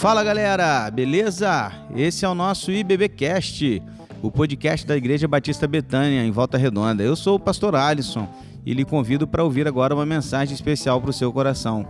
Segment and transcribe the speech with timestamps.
[0.00, 1.70] Fala galera, beleza?
[1.94, 3.82] Esse é o nosso IBBcast,
[4.22, 7.02] o podcast da Igreja Batista Betânia, em Volta Redonda.
[7.02, 8.26] Eu sou o pastor Alisson
[8.64, 11.84] e lhe convido para ouvir agora uma mensagem especial para o seu coração.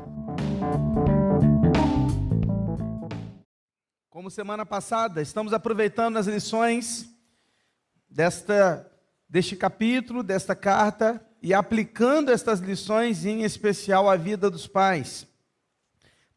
[4.09, 7.09] Como semana passada, estamos aproveitando as lições
[8.11, 8.91] desta,
[9.29, 15.29] deste capítulo, desta carta, e aplicando estas lições, em especial à vida dos pais.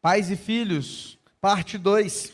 [0.00, 2.32] Pais e filhos, parte 2.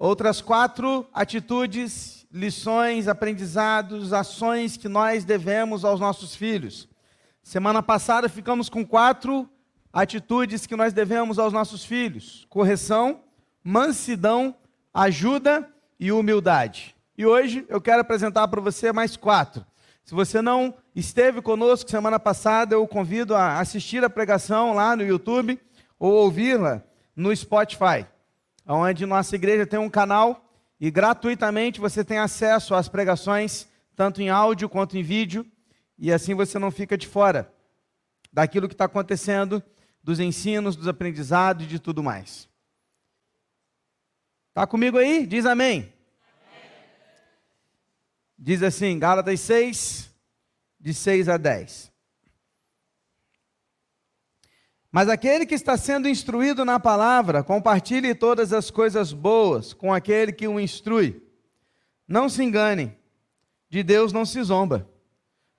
[0.00, 6.88] Outras quatro atitudes, lições, aprendizados, ações que nós devemos aos nossos filhos.
[7.44, 9.48] Semana passada ficamos com quatro
[9.92, 13.20] atitudes que nós devemos aos nossos filhos: correção,
[13.62, 14.52] mansidão,
[14.92, 16.96] ajuda e humildade.
[17.16, 19.64] E hoje eu quero apresentar para você mais quatro.
[20.04, 24.96] Se você não esteve conosco semana passada, eu o convido a assistir a pregação lá
[24.96, 25.60] no YouTube
[25.96, 26.82] ou ouvi-la
[27.16, 28.06] no Spotify,
[28.66, 30.44] onde nossa igreja tem um canal
[30.78, 35.46] e gratuitamente você tem acesso às pregações, tanto em áudio quanto em vídeo,
[35.98, 37.50] e assim você não fica de fora
[38.30, 39.62] daquilo que está acontecendo,
[40.02, 42.48] dos ensinos, dos aprendizados e de tudo mais.
[44.50, 45.26] Está comigo aí?
[45.26, 45.92] Diz amém.
[48.38, 50.10] Diz assim, Gálatas 6,
[50.78, 51.90] de 6 a 10.
[54.96, 60.32] Mas aquele que está sendo instruído na palavra, compartilhe todas as coisas boas com aquele
[60.32, 61.22] que o instrui.
[62.08, 62.96] Não se engane,
[63.68, 64.88] de Deus não se zomba,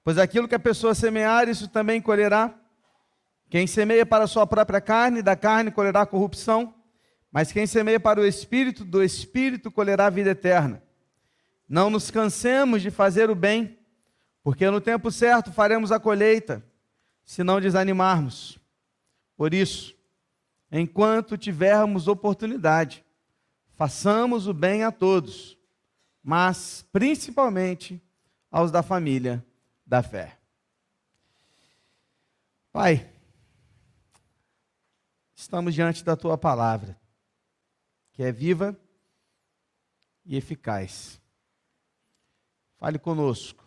[0.04, 2.52] pois aquilo que a pessoa semear, isso também colherá.
[3.48, 6.74] Quem semeia para a sua própria carne, da carne colherá corrupção,
[7.32, 10.82] mas quem semeia para o espírito, do espírito colherá vida eterna.
[11.70, 13.78] Não nos cansemos de fazer o bem,
[14.42, 16.66] porque no tempo certo faremos a colheita,
[17.24, 18.60] se não desanimarmos.
[19.38, 19.96] Por isso,
[20.72, 23.06] enquanto tivermos oportunidade,
[23.76, 25.56] façamos o bem a todos,
[26.24, 28.02] mas principalmente
[28.50, 29.46] aos da família
[29.86, 30.40] da fé.
[32.72, 33.08] Pai,
[35.36, 37.00] estamos diante da tua palavra,
[38.12, 38.76] que é viva
[40.26, 41.22] e eficaz.
[42.78, 43.66] Fale conosco.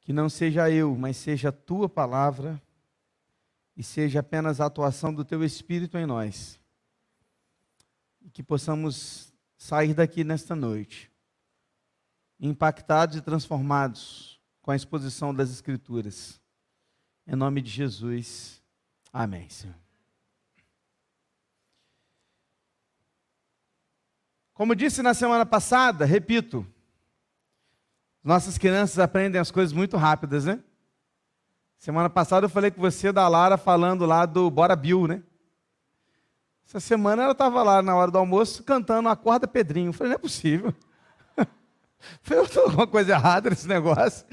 [0.00, 2.60] Que não seja eu, mas seja a tua palavra
[3.80, 6.60] e seja apenas a atuação do teu Espírito em nós.
[8.20, 11.10] E que possamos sair daqui nesta noite,
[12.38, 16.38] impactados e transformados com a exposição das Escrituras.
[17.26, 18.62] Em nome de Jesus.
[19.10, 19.74] Amém, Senhor.
[24.52, 26.66] Como disse na semana passada, repito,
[28.22, 30.62] nossas crianças aprendem as coisas muito rápidas, né?
[31.80, 35.22] Semana passada eu falei com você da Lara falando lá do Bora Bill, né?
[36.68, 39.88] Essa semana ela estava lá na hora do almoço cantando Acorda Pedrinho.
[39.88, 40.74] Eu falei, não é possível.
[42.20, 44.26] Falei, eu estou alguma coisa errada nesse negócio.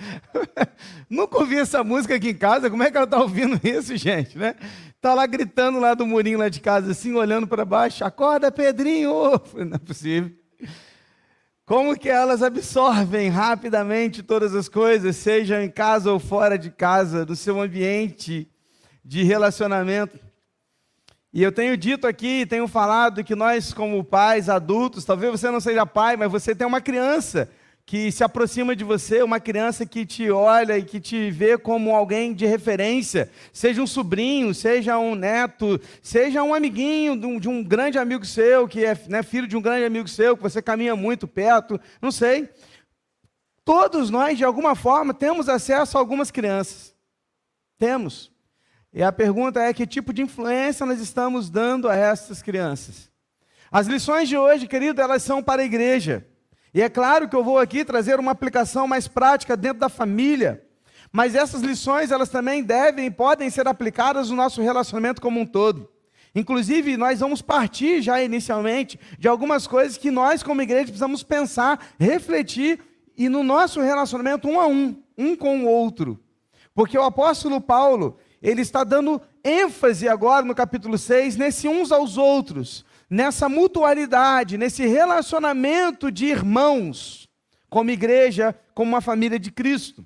[1.09, 2.69] Nunca ouvi essa música aqui em casa.
[2.69, 4.37] Como é que ela está ouvindo isso, gente?
[4.37, 4.53] Né?
[4.99, 8.03] Tá lá gritando lá do murinho lá de casa, assim, olhando para baixo.
[8.03, 9.39] Acorda, Pedrinho!
[9.49, 10.35] Falei, não é possível.
[11.67, 17.25] Como que elas absorvem rapidamente todas as coisas, seja em casa ou fora de casa,
[17.25, 18.49] do seu ambiente
[19.03, 20.17] de relacionamento.
[21.33, 25.59] E eu tenho dito aqui, tenho falado que nós, como pais adultos, talvez você não
[25.59, 27.49] seja pai, mas você tem uma criança
[27.87, 31.95] que se aproxima de você, uma criança que te olha e que te vê como
[31.95, 37.47] alguém de referência, seja um sobrinho, seja um neto, seja um amiguinho de um, de
[37.47, 40.61] um grande amigo seu, que é né, filho de um grande amigo seu, que você
[40.61, 42.49] caminha muito perto, não sei.
[43.63, 46.93] Todos nós, de alguma forma, temos acesso a algumas crianças.
[47.77, 48.29] Temos.
[48.91, 53.09] E a pergunta é: que tipo de influência nós estamos dando a essas crianças?
[53.71, 56.27] As lições de hoje, querido, elas são para a igreja.
[56.73, 60.63] E é claro que eu vou aqui trazer uma aplicação mais prática dentro da família,
[61.11, 65.45] mas essas lições elas também devem e podem ser aplicadas no nosso relacionamento como um
[65.45, 65.89] todo.
[66.35, 71.93] Inclusive, nós vamos partir já inicialmente de algumas coisas que nós, como igreja, precisamos pensar,
[71.97, 72.79] refletir
[73.17, 76.19] e no nosso relacionamento um a um, um com o outro.
[76.75, 82.17] Porque o apóstolo Paulo, ele está dando ênfase agora no capítulo 6 nesse uns aos
[82.17, 87.29] outros nessa mutualidade, nesse relacionamento de irmãos,
[87.69, 90.05] como igreja, como uma família de Cristo.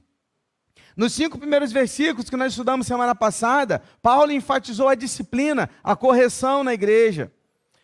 [0.95, 6.63] Nos cinco primeiros versículos que nós estudamos semana passada, Paulo enfatizou a disciplina, a correção
[6.63, 7.31] na igreja.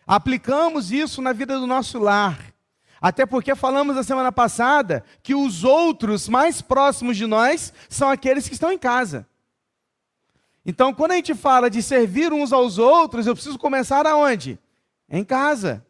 [0.06, 2.38] Aplicamos isso na vida do nosso lar.
[3.00, 8.48] Até porque falamos na semana passada que os outros mais próximos de nós são aqueles
[8.48, 9.26] que estão em casa.
[10.66, 14.58] Então, quando a gente fala de servir uns aos outros, eu preciso começar aonde?
[15.08, 15.84] Em casa.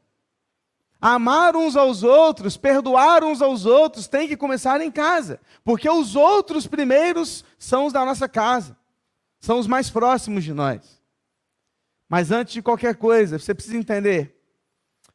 [1.00, 5.41] Amar uns aos outros, perdoar uns aos outros, tem que começar em casa.
[5.65, 8.76] Porque os outros primeiros são os da nossa casa,
[9.38, 11.00] são os mais próximos de nós.
[12.09, 14.35] Mas antes de qualquer coisa, você precisa entender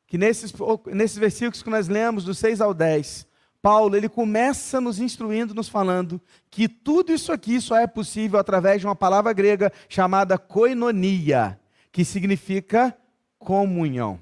[0.07, 0.53] que nesses,
[0.87, 3.27] nesses versículos que nós lemos, do 6 ao 10,
[3.61, 6.21] Paulo ele começa nos instruindo, nos falando
[6.51, 11.59] que tudo isso aqui só é possível através de uma palavra grega chamada koinonia,
[11.91, 12.95] que significa
[13.43, 14.19] comunhão.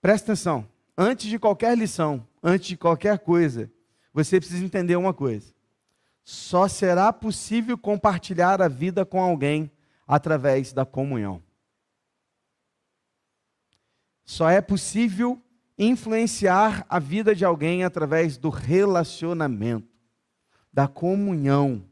[0.00, 0.68] Presta atenção.
[0.96, 3.70] Antes de qualquer lição, antes de qualquer coisa,
[4.12, 5.54] você precisa entender uma coisa.
[6.24, 9.70] Só será possível compartilhar a vida com alguém
[10.06, 11.42] através da comunhão.
[14.24, 15.40] Só é possível
[15.78, 19.88] influenciar a vida de alguém através do relacionamento,
[20.72, 21.84] da comunhão.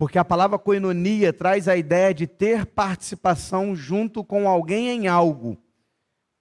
[0.00, 5.62] Porque a palavra coinonia traz a ideia de ter participação junto com alguém em algo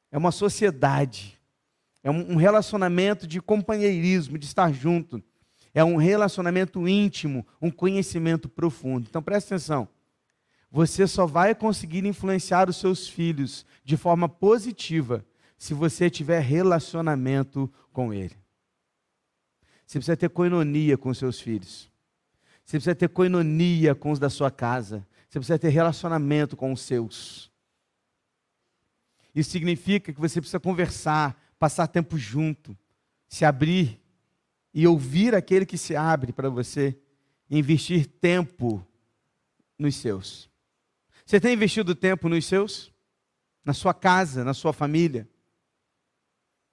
[0.09, 1.38] é uma sociedade,
[2.01, 5.21] é um relacionamento de companheirismo, de estar junto,
[5.73, 9.07] é um relacionamento íntimo, um conhecimento profundo.
[9.09, 9.89] Então preste atenção.
[10.71, 15.25] Você só vai conseguir influenciar os seus filhos de forma positiva
[15.57, 18.38] se você tiver relacionamento com ele.
[19.85, 21.88] Você precisa ter coinonia com seus filhos.
[22.69, 25.04] Você precisa ter coinonia com os da sua casa.
[25.27, 27.51] Você precisa ter relacionamento com os seus.
[29.33, 32.77] Isso significa que você precisa conversar, passar tempo junto,
[33.27, 34.00] se abrir
[34.71, 36.95] e ouvir aquele que se abre para você,
[37.50, 38.86] investir tempo
[39.75, 40.48] nos seus.
[41.25, 42.94] Você tem investido tempo nos seus?
[43.65, 45.27] Na sua casa, na sua família?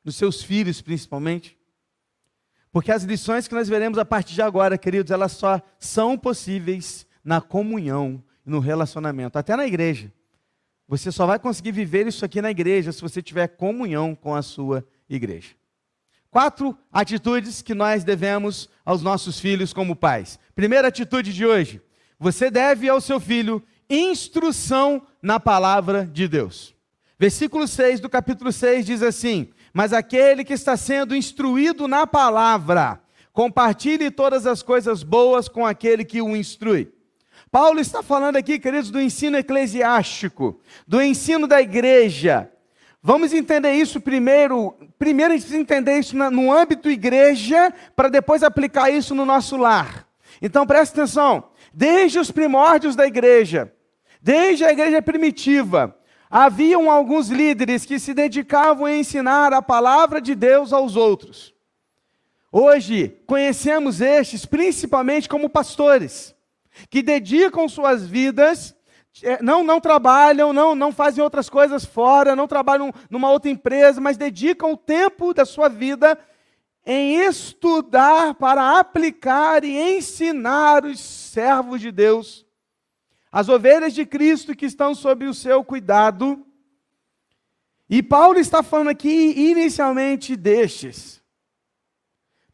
[0.04, 1.55] Nos seus filhos, principalmente?
[2.76, 7.06] Porque as lições que nós veremos a partir de agora, queridos, elas só são possíveis
[7.24, 10.12] na comunhão no relacionamento, até na igreja.
[10.86, 14.42] Você só vai conseguir viver isso aqui na igreja se você tiver comunhão com a
[14.42, 15.54] sua igreja.
[16.30, 20.38] Quatro atitudes que nós devemos aos nossos filhos como pais.
[20.54, 21.80] Primeira atitude de hoje:
[22.18, 26.74] você deve ao seu filho instrução na palavra de Deus.
[27.18, 32.98] Versículo 6 do capítulo 6 diz assim: Mas aquele que está sendo instruído na palavra,
[33.30, 36.90] compartilhe todas as coisas boas com aquele que o instrui.
[37.50, 40.58] Paulo está falando aqui, queridos, do ensino eclesiástico,
[40.88, 42.50] do ensino da igreja.
[43.02, 44.74] Vamos entender isso primeiro.
[44.98, 49.58] Primeiro a gente precisa entender isso no âmbito igreja, para depois aplicar isso no nosso
[49.58, 50.08] lar.
[50.40, 51.50] Então presta atenção.
[51.70, 53.70] Desde os primórdios da igreja,
[54.22, 55.94] desde a igreja primitiva,
[56.30, 61.54] haviam alguns líderes que se dedicavam a ensinar a palavra de Deus aos outros.
[62.50, 66.34] Hoje conhecemos estes principalmente como pastores
[66.90, 68.74] que dedicam suas vidas,
[69.22, 74.00] é, não, não trabalham, não, não fazem outras coisas fora, não trabalham numa outra empresa,
[74.00, 76.18] mas dedicam o tempo da sua vida
[76.84, 82.45] em estudar para aplicar e ensinar os servos de Deus,
[83.30, 86.44] as ovelhas de Cristo que estão sob o seu cuidado.
[87.88, 91.22] E Paulo está falando aqui inicialmente destes.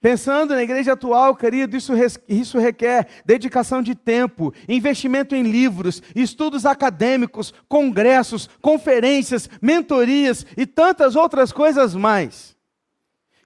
[0.03, 1.93] Pensando na igreja atual, querido, isso,
[2.29, 11.15] isso requer dedicação de tempo, investimento em livros, estudos acadêmicos, congressos, conferências, mentorias e tantas
[11.15, 12.57] outras coisas mais.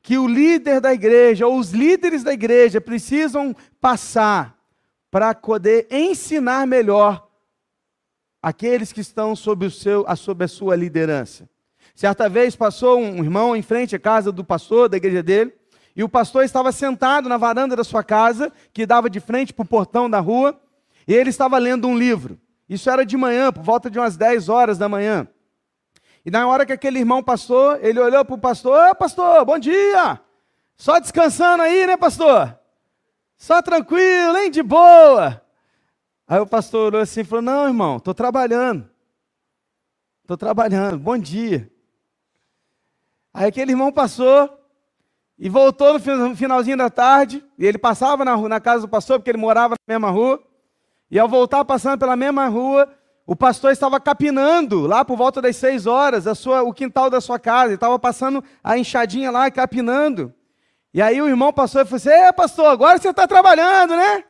[0.01, 4.56] Que o líder da igreja ou os líderes da igreja precisam passar
[5.17, 7.27] para poder ensinar melhor
[8.43, 11.49] aqueles que estão sob, o seu, sob a sua liderança.
[11.95, 15.55] Certa vez passou um irmão em frente à casa do pastor da igreja dele
[15.97, 19.63] e o pastor estava sentado na varanda da sua casa, que dava de frente para
[19.63, 20.61] o portão da rua,
[21.09, 22.39] e ele estava lendo um livro.
[22.69, 25.27] Isso era de manhã, por volta de umas 10 horas da manhã.
[26.27, 29.59] E na hora que aquele irmão passou, ele olhou para o pastor: Ô pastor, bom
[29.59, 30.21] dia!
[30.77, 32.66] Só descansando aí, né, pastor?
[33.37, 34.51] Só tranquilo, hein?
[34.51, 35.43] De boa.
[36.27, 38.89] Aí o pastor olhou assim e falou: Não, irmão, estou trabalhando.
[40.23, 41.71] Estou trabalhando, bom dia.
[43.33, 44.59] Aí aquele irmão passou,
[45.39, 49.31] e voltou no finalzinho da tarde, e ele passava na, na casa do pastor, porque
[49.31, 50.43] ele morava na mesma rua.
[51.11, 52.93] E ao voltar passando pela mesma rua,
[53.27, 57.21] o pastor estava capinando lá por volta das seis horas a sua, o quintal da
[57.21, 57.67] sua casa.
[57.67, 60.33] Ele estava passando a enxadinha lá, capinando.
[60.97, 64.25] E aí o irmão passou e falou assim: É, pastor, agora você está trabalhando, né?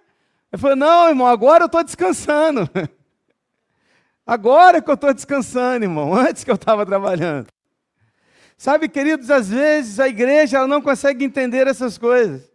[0.52, 2.68] Ele falou: Não, irmão, agora eu estou descansando.
[4.26, 7.46] agora que eu estou descansando, irmão, antes que eu estava trabalhando.
[8.58, 12.50] Sabe, queridos, às vezes a igreja ela não consegue entender essas coisas.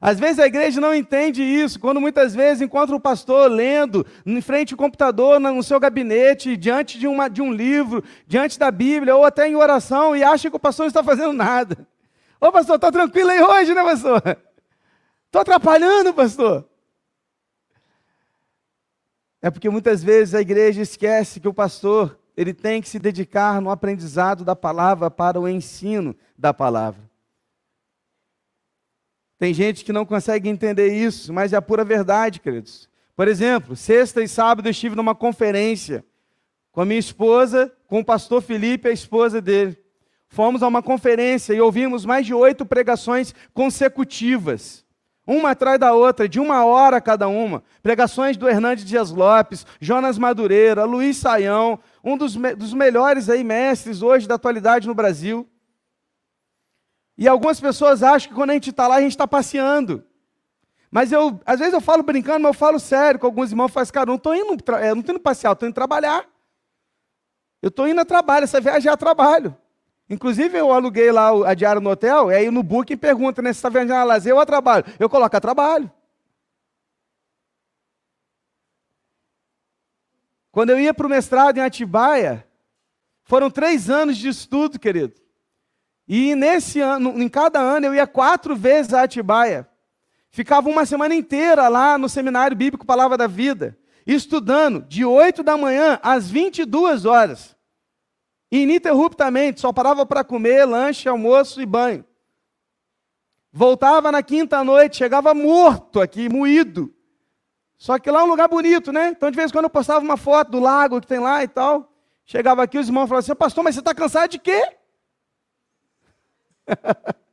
[0.00, 4.40] Às vezes a igreja não entende isso, quando muitas vezes encontra o pastor lendo em
[4.40, 9.14] frente ao computador, no seu gabinete, diante de, uma, de um livro, diante da Bíblia,
[9.14, 11.86] ou até em oração, e acha que o pastor não está fazendo nada.
[12.40, 14.22] Ô pastor, está tranquilo aí hoje, né, pastor?
[15.26, 16.68] Estou atrapalhando, pastor.
[19.40, 23.60] É porque muitas vezes a igreja esquece que o pastor ele tem que se dedicar
[23.60, 27.00] no aprendizado da palavra para o ensino da palavra.
[29.38, 32.88] Tem gente que não consegue entender isso, mas é a pura verdade, queridos.
[33.14, 36.04] Por exemplo, sexta e sábado eu estive numa conferência
[36.72, 39.78] com a minha esposa, com o pastor Felipe, a esposa dele.
[40.28, 44.84] Fomos a uma conferência e ouvimos mais de oito pregações consecutivas,
[45.26, 47.62] uma atrás da outra, de uma hora cada uma.
[47.82, 53.42] Pregações do Hernandes Dias Lopes, Jonas Madureira, Luiz Saião, um dos, me dos melhores aí
[53.42, 55.48] mestres hoje da atualidade no Brasil.
[57.18, 60.04] E algumas pessoas acham que quando a gente está lá, a gente está passeando.
[60.90, 63.90] Mas eu, às vezes eu falo brincando, mas eu falo sério com alguns irmãos, faz
[63.90, 64.56] cara, não estou indo,
[64.94, 66.24] não indo passear, estou indo trabalhar.
[67.60, 69.56] Eu estou indo a trabalho, essa viagem é a trabalho.
[70.08, 73.58] Inclusive, eu aluguei lá a diária no hotel, e aí no booking pergunta, né, se
[73.58, 74.84] está viajando a lazer ou a trabalho.
[74.98, 75.90] Eu coloco a trabalho.
[80.52, 82.46] Quando eu ia para o mestrado em Atibaia,
[83.24, 85.14] foram três anos de estudo, querido.
[86.06, 89.68] E nesse ano, em cada ano, eu ia quatro vezes a Atibaia.
[90.30, 95.56] Ficava uma semana inteira lá no Seminário Bíblico Palavra da Vida, estudando de 8 da
[95.56, 97.55] manhã às 22 horas.
[98.50, 102.04] Ininterruptamente, só parava para comer, lanche, almoço e banho.
[103.52, 106.94] Voltava na quinta noite, chegava morto aqui, moído.
[107.78, 109.08] Só que lá é um lugar bonito, né?
[109.08, 111.48] Então, de vez em quando eu postava uma foto do lago que tem lá e
[111.48, 111.92] tal.
[112.24, 114.76] Chegava aqui, os irmãos falavam assim: Pastor, mas você está cansado de quê?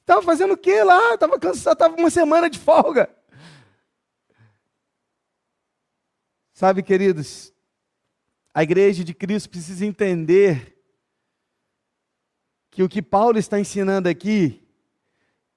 [0.00, 1.14] Estava fazendo o que lá?
[1.14, 3.08] Estava cansado, estava uma semana de folga.
[6.52, 7.53] Sabe, queridos,
[8.54, 10.78] a igreja de Cristo precisa entender
[12.70, 14.62] que o que Paulo está ensinando aqui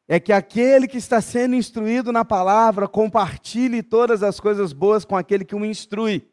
[0.08, 5.16] é que aquele que está sendo instruído na palavra compartilhe todas as coisas boas com
[5.16, 6.28] aquele que o instrui.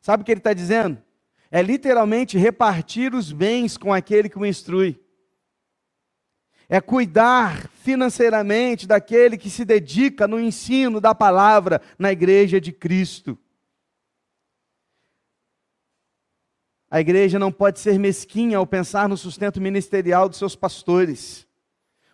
[0.00, 1.02] Sabe o que ele está dizendo?
[1.50, 5.00] é literalmente repartir os bens com aquele que o instrui.
[6.68, 13.38] É cuidar financeiramente daquele que se dedica no ensino da palavra na igreja de Cristo.
[16.90, 21.46] A igreja não pode ser mesquinha ao pensar no sustento ministerial dos seus pastores,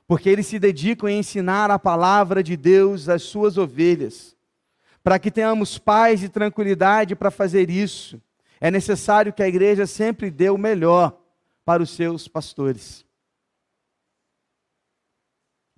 [0.07, 4.37] porque eles se dedicam em ensinar a palavra de Deus às suas ovelhas,
[5.03, 8.21] para que tenhamos paz e tranquilidade para fazer isso
[8.65, 11.21] é necessário que a igreja sempre dê o melhor
[11.67, 13.05] para os seus pastores.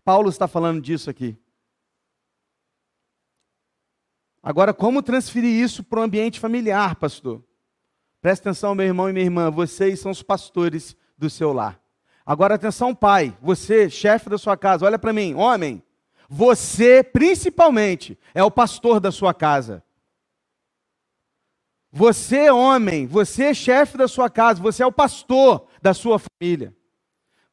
[0.04, 1.36] Paulo está falando disso aqui.
[4.40, 7.42] Agora, como transferir isso para o ambiente familiar, pastor?
[8.26, 11.80] Presta atenção, meu irmão e minha irmã, vocês são os pastores do seu lar.
[12.26, 15.80] Agora, atenção, pai, você, chefe da sua casa, olha para mim, homem,
[16.28, 19.80] você, principalmente, é o pastor da sua casa.
[21.92, 26.74] Você, homem, você chefe da sua casa, você é o pastor da sua família.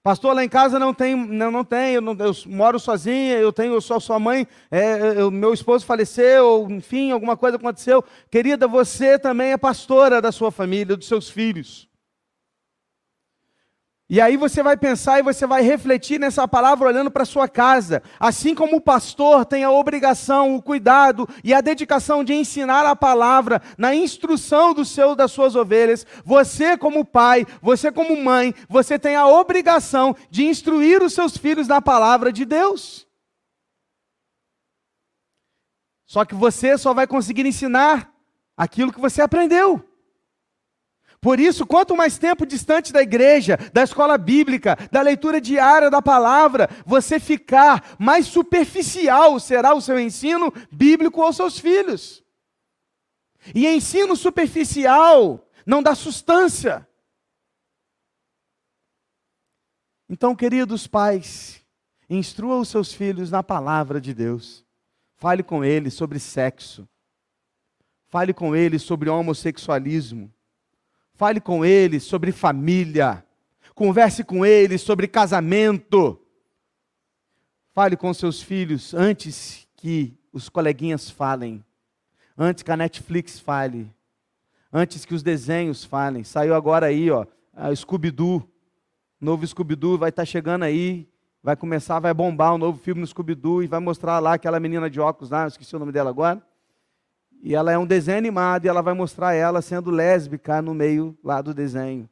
[0.03, 3.53] Pastor, lá em casa não tem, não, não tem, eu, não, eu moro sozinha, eu
[3.53, 8.03] tenho só sua mãe, é, eu, meu esposo faleceu, enfim, alguma coisa aconteceu.
[8.29, 11.87] Querida, você também é pastora da sua família, dos seus filhos.
[14.09, 18.03] E aí você vai pensar e você vai refletir nessa palavra olhando para sua casa.
[18.19, 22.95] Assim como o pastor tem a obrigação, o cuidado e a dedicação de ensinar a
[22.95, 28.99] palavra na instrução do seu das suas ovelhas, você como pai, você como mãe, você
[28.99, 33.07] tem a obrigação de instruir os seus filhos na palavra de Deus.
[36.05, 38.13] Só que você só vai conseguir ensinar
[38.55, 39.92] aquilo que você aprendeu.
[41.23, 46.01] Por isso, quanto mais tempo distante da igreja, da escola bíblica, da leitura diária da
[46.01, 52.21] palavra, você ficar, mais superficial será o seu ensino bíblico aos seus filhos.
[53.55, 56.85] E ensino superficial não dá sustância.
[60.09, 61.63] Então, queridos pais,
[62.09, 64.65] instrua os seus filhos na palavra de Deus.
[65.15, 66.85] Fale com eles sobre sexo.
[68.09, 70.29] Fale com eles sobre homossexualismo.
[71.13, 73.23] Fale com eles sobre família.
[73.75, 76.19] Converse com eles sobre casamento.
[77.73, 81.63] Fale com seus filhos antes que os coleguinhas falem.
[82.37, 83.91] Antes que a Netflix fale.
[84.71, 86.23] Antes que os desenhos falem.
[86.23, 88.47] Saiu agora aí, ó, a Scooby-Doo.
[89.21, 91.07] Novo Scooby-Doo vai estar tá chegando aí.
[91.43, 94.89] vai começar, vai bombar um novo filme no Scooby-Doo e vai mostrar lá aquela menina
[94.89, 96.41] de óculos lá, esqueci o nome dela agora.
[97.45, 101.17] E ela é um desenho animado e ela vai mostrar ela sendo lésbica no meio
[101.21, 102.09] lá do desenho.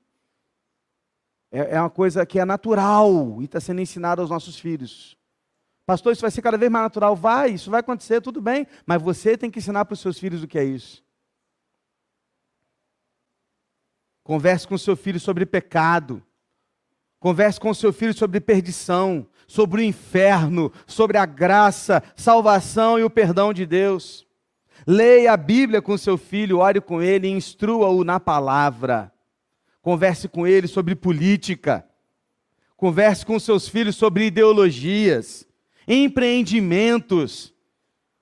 [1.50, 5.18] É, é uma coisa que é natural e está sendo ensinada aos nossos filhos.
[5.86, 7.16] Pastor, isso vai ser cada vez mais natural.
[7.16, 8.68] Vai, isso vai acontecer, tudo bem.
[8.86, 11.02] Mas você tem que ensinar para os seus filhos o que é isso.
[14.26, 16.22] Converse com seu filho sobre pecado.
[17.22, 23.10] Converse com seu filho sobre perdição, sobre o inferno, sobre a graça, salvação e o
[23.10, 24.30] perdão de Deus.
[24.86, 29.12] Leia a Bíblia com seu filho, ore com ele instrua-o na palavra.
[29.82, 31.86] Converse com ele sobre política.
[32.76, 35.48] Converse com seus filhos sobre ideologias,
[35.88, 37.54] empreendimentos.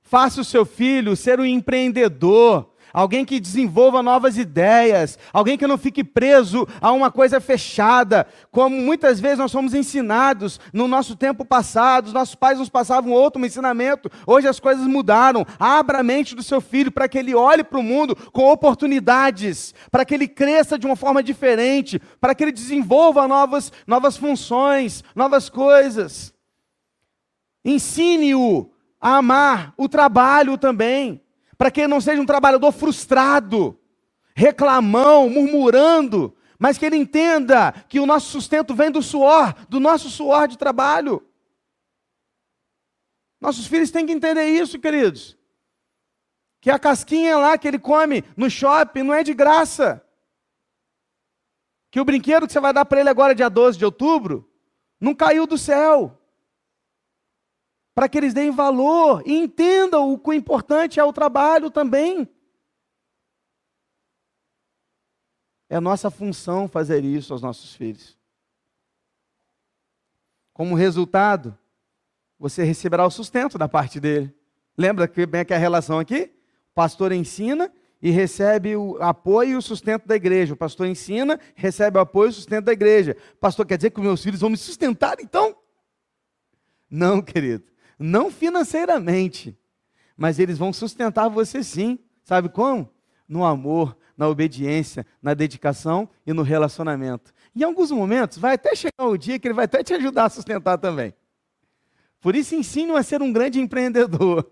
[0.02, 5.78] Faça o seu filho ser um empreendedor, alguém que desenvolva novas ideias, alguém que não
[5.78, 11.44] fique preso a uma coisa fechada, como muitas vezes nós somos ensinados no nosso tempo
[11.46, 15.46] passado, os nossos pais nos passavam outro ensinamento, hoje as coisas mudaram.
[15.60, 19.74] Abra a mente do seu filho para que ele olhe para o mundo com oportunidades,
[19.92, 25.04] para que ele cresça de uma forma diferente, para que ele desenvolva novas, novas funções,
[25.16, 26.34] novas coisas.
[27.64, 31.22] Ensine-o a amar o trabalho também
[31.60, 33.78] para que ele não seja um trabalhador frustrado,
[34.34, 40.10] reclamão, murmurando, mas que ele entenda que o nosso sustento vem do suor, do nosso
[40.10, 41.22] suor de trabalho.
[43.42, 45.38] Nossos filhos têm que entender isso, queridos.
[46.62, 50.02] Que a casquinha lá que ele come no shopping não é de graça.
[51.92, 54.50] Que o brinquedo que você vai dar para ele agora, dia 12 de outubro,
[55.00, 56.19] não caiu do céu
[58.00, 62.30] para que eles deem valor e entendam o quão importante é o trabalho também.
[65.68, 68.18] É nossa função fazer isso aos nossos filhos.
[70.54, 71.58] Como resultado,
[72.40, 74.34] você receberá o sustento da parte dele.
[74.78, 76.32] Lembra que bem que a relação aqui?
[76.72, 77.70] O pastor ensina
[78.02, 80.54] e recebe o apoio e o sustento da igreja.
[80.54, 83.18] O pastor ensina, recebe o apoio e o sustento da igreja.
[83.42, 85.54] Pastor, quer dizer que meus filhos vão me sustentar então?
[86.90, 87.70] Não, querido.
[88.00, 89.60] Não financeiramente,
[90.16, 92.00] mas eles vão sustentar você sim.
[92.24, 92.90] Sabe como?
[93.28, 97.34] No amor, na obediência, na dedicação e no relacionamento.
[97.54, 100.30] Em alguns momentos, vai até chegar o dia que ele vai até te ajudar a
[100.30, 101.14] sustentar também.
[102.22, 104.50] Por isso, ensine-o a ser um grande empreendedor.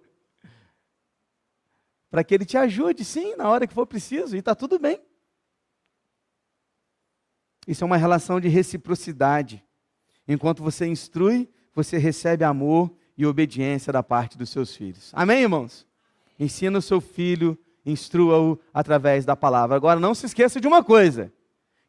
[2.09, 5.01] Para que ele te ajude, sim, na hora que for preciso, e está tudo bem.
[7.67, 9.63] Isso é uma relação de reciprocidade.
[10.25, 15.11] Enquanto você instrui, você recebe amor e obediência da parte dos seus filhos.
[15.13, 15.87] Amém, irmãos?
[16.39, 19.75] Ensina o seu filho, instrua-o através da palavra.
[19.75, 21.33] Agora, não se esqueça de uma coisa: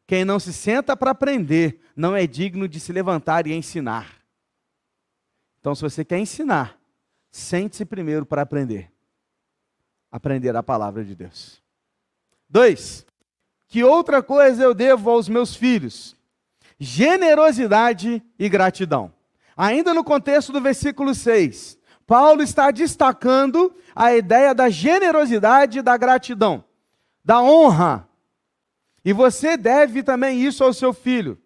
[0.07, 4.19] quem não se senta para aprender não é digno de se levantar e ensinar.
[5.59, 6.79] Então, se você quer ensinar,
[7.29, 8.91] sente-se primeiro para aprender.
[10.11, 11.61] Aprender a palavra de Deus.
[12.49, 13.05] Dois,
[13.67, 16.15] que outra coisa eu devo aos meus filhos?
[16.79, 19.13] Generosidade e gratidão.
[19.61, 25.97] Ainda no contexto do versículo 6, Paulo está destacando a ideia da generosidade e da
[25.97, 26.63] gratidão,
[27.25, 28.07] da honra.
[29.03, 31.37] E você deve também isso ao seu filho.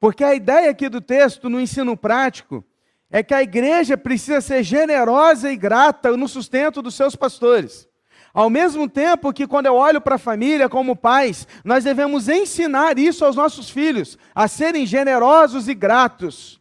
[0.00, 2.64] Porque a ideia aqui do texto, no ensino prático,
[3.10, 7.86] é que a igreja precisa ser generosa e grata no sustento dos seus pastores.
[8.34, 12.98] Ao mesmo tempo que, quando eu olho para a família como pais, nós devemos ensinar
[12.98, 16.60] isso aos nossos filhos, a serem generosos e gratos,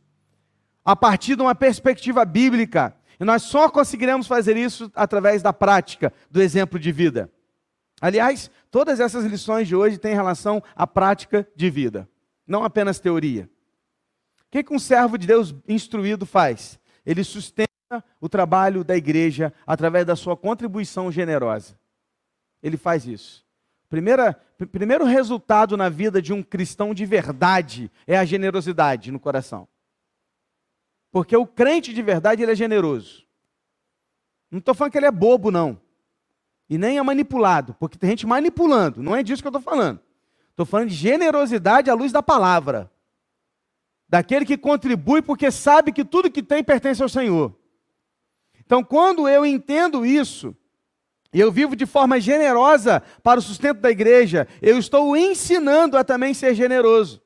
[0.85, 2.95] a partir de uma perspectiva bíblica.
[3.19, 7.31] E nós só conseguiremos fazer isso através da prática, do exemplo de vida.
[7.99, 12.07] Aliás, todas essas lições de hoje têm relação à prática de vida,
[12.45, 13.49] não apenas teoria.
[14.45, 16.77] O que, um servo de Deus instruído faz?
[17.03, 17.72] Ele sustenta
[18.21, 21.77] o trabalho da igreja através da sua contribuição generosa.
[22.61, 23.45] Ele faz isso.
[23.89, 24.33] Primeira,
[24.71, 29.67] primeiro resultado na vida de um cristão de verdade é a generosidade no coração.
[31.11, 33.23] Porque o crente de verdade ele é generoso.
[34.49, 35.79] Não estou falando que ele é bobo, não.
[36.69, 39.03] E nem é manipulado, porque tem gente manipulando.
[39.03, 39.99] Não é disso que eu estou falando.
[40.49, 42.91] Estou falando de generosidade à luz da palavra.
[44.07, 47.55] Daquele que contribui porque sabe que tudo que tem pertence ao Senhor.
[48.73, 50.55] Então, quando eu entendo isso,
[51.31, 56.03] e eu vivo de forma generosa para o sustento da igreja, eu estou ensinando a
[56.03, 57.21] também ser generoso.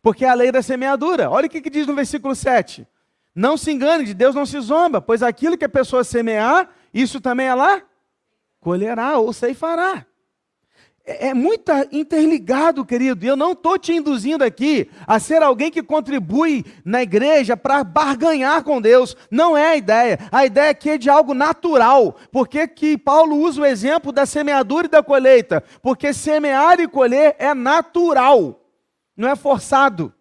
[0.00, 1.28] Porque é a lei da semeadura.
[1.28, 2.86] Olha o que, que diz no versículo 7.
[3.34, 7.20] Não se engane, de Deus não se zomba, pois aquilo que a pessoa semear, isso
[7.20, 7.82] também ela
[8.60, 10.06] colherá ou ceifará.
[11.04, 13.24] É, é muito interligado, querido.
[13.24, 17.82] E eu não estou te induzindo aqui a ser alguém que contribui na igreja para
[17.82, 19.16] barganhar com Deus.
[19.30, 20.18] Não é a ideia.
[20.30, 22.16] A ideia aqui é de algo natural.
[22.30, 25.62] Porque que Paulo usa o exemplo da semeadura e da colheita?
[25.82, 28.60] Porque semear e colher é natural,
[29.16, 30.12] não é forçado.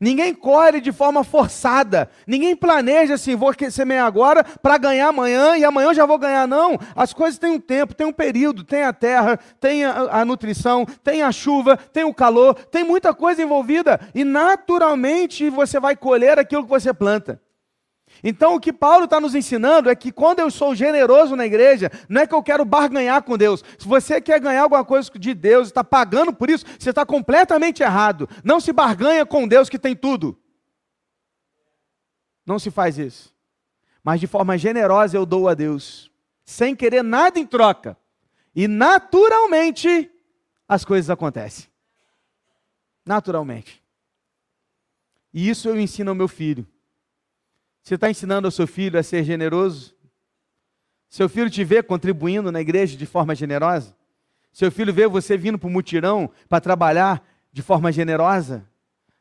[0.00, 2.10] Ninguém colhe de forma forçada.
[2.26, 6.46] Ninguém planeja assim, vou semear agora para ganhar amanhã e amanhã já vou ganhar.
[6.46, 6.78] Não.
[6.94, 10.84] As coisas têm um tempo, tem um período, tem a terra, tem a, a nutrição,
[11.02, 14.00] tem a chuva, tem o calor, tem muita coisa envolvida.
[14.14, 17.40] E naturalmente você vai colher aquilo que você planta.
[18.22, 21.90] Então, o que Paulo está nos ensinando é que quando eu sou generoso na igreja,
[22.08, 23.62] não é que eu quero barganhar com Deus.
[23.78, 27.82] Se você quer ganhar alguma coisa de Deus, está pagando por isso, você está completamente
[27.82, 28.28] errado.
[28.42, 30.38] Não se barganha com Deus que tem tudo.
[32.44, 33.34] Não se faz isso.
[34.02, 36.10] Mas de forma generosa eu dou a Deus,
[36.44, 37.96] sem querer nada em troca.
[38.54, 40.10] E naturalmente
[40.68, 41.66] as coisas acontecem.
[43.04, 43.82] Naturalmente.
[45.34, 46.66] E isso eu ensino ao meu filho.
[47.86, 49.94] Você está ensinando ao seu filho a ser generoso?
[51.08, 53.96] Seu filho te vê contribuindo na igreja de forma generosa?
[54.52, 58.68] Seu filho vê você vindo para o mutirão para trabalhar de forma generosa?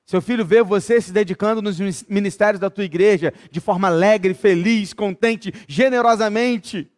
[0.03, 1.77] Seu filho vê você se dedicando nos
[2.09, 6.89] ministérios da tua igreja de forma alegre, feliz, contente, generosamente?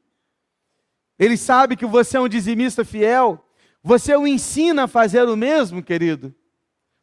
[1.20, 3.46] Ele sabe que você é um dizimista fiel?
[3.84, 6.34] Você o ensina a fazer o mesmo, querido?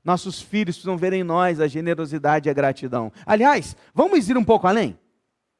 [0.04, 3.10] Nossos filhos precisam ver em nós a generosidade e a gratidão.
[3.24, 4.98] Aliás, vamos ir um pouco além?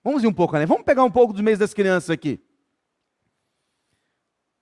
[0.03, 0.67] Vamos ir um pouco além.
[0.67, 2.39] Vamos pegar um pouco dos meios das crianças aqui.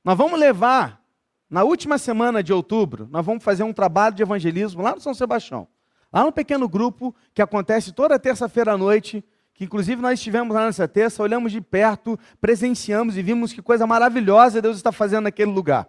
[0.04, 1.02] Nós vamos levar,
[1.50, 5.12] na última semana de outubro, nós vamos fazer um trabalho de evangelismo lá no São
[5.14, 5.66] Sebastião.
[6.12, 10.66] Lá no pequeno grupo que acontece toda terça-feira à noite, que inclusive nós estivemos lá
[10.66, 15.50] nessa terça, olhamos de perto, presenciamos e vimos que coisa maravilhosa Deus está fazendo naquele
[15.50, 15.88] lugar.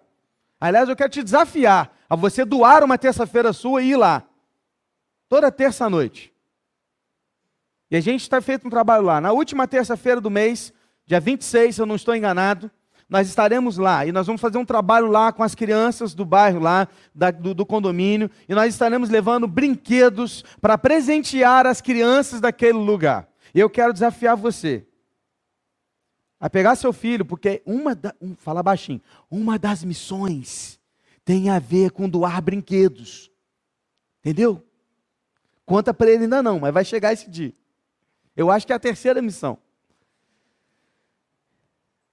[0.60, 4.22] Aliás, eu quero te desafiar a você doar uma terça-feira sua e ir lá.
[5.28, 6.32] Toda terça-noite.
[7.90, 9.20] E a gente está feito um trabalho lá.
[9.20, 10.72] Na última terça-feira do mês,
[11.08, 12.70] dia 26, se eu não estou enganado,
[13.10, 16.60] nós estaremos lá e nós vamos fazer um trabalho lá com as crianças do bairro
[16.60, 22.78] lá, da, do, do, condomínio, e nós estaremos levando brinquedos para presentear as crianças daquele
[22.78, 23.28] lugar.
[23.56, 24.86] E eu quero desafiar você
[26.40, 30.80] a pegar seu filho, porque uma, da, um, fala baixinho, uma das missões
[31.26, 33.32] tem a ver com doar brinquedos.
[34.20, 34.66] Entendeu?
[35.66, 37.54] Conta para ele ainda não, mas vai chegar esse dia.
[38.36, 39.58] Eu acho que é a terceira missão.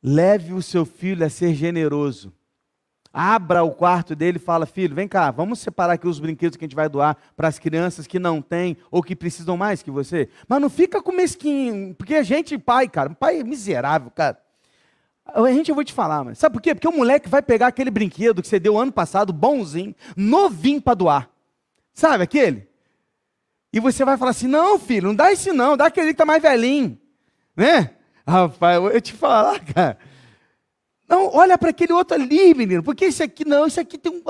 [0.02, 2.32] Leve o seu filho a ser generoso.
[3.12, 6.64] Abra o quarto dele e fala: Filho, vem cá, vamos separar aqui os brinquedos que
[6.64, 9.90] a gente vai doar para as crianças que não têm ou que precisam mais que
[9.90, 10.28] você.
[10.46, 14.40] Mas não fica com mesquinho, porque a gente, pai, cara, pai é miserável, cara.
[15.34, 16.74] A gente, eu vou te falar, mas sabe por quê?
[16.74, 20.94] Porque o moleque vai pegar aquele brinquedo que você deu ano passado, bonzinho, novinho para
[20.94, 21.30] doar.
[21.92, 22.68] Sabe aquele?
[23.72, 26.24] E você vai falar assim: não, filho, não dá esse não, dá aquele que está
[26.24, 26.98] mais velhinho.
[27.56, 27.90] Né?
[28.26, 29.98] Rapaz, eu te falar, cara.
[31.08, 34.22] Não, olha para aquele outro ali, menino, porque esse aqui não, esse aqui tem um,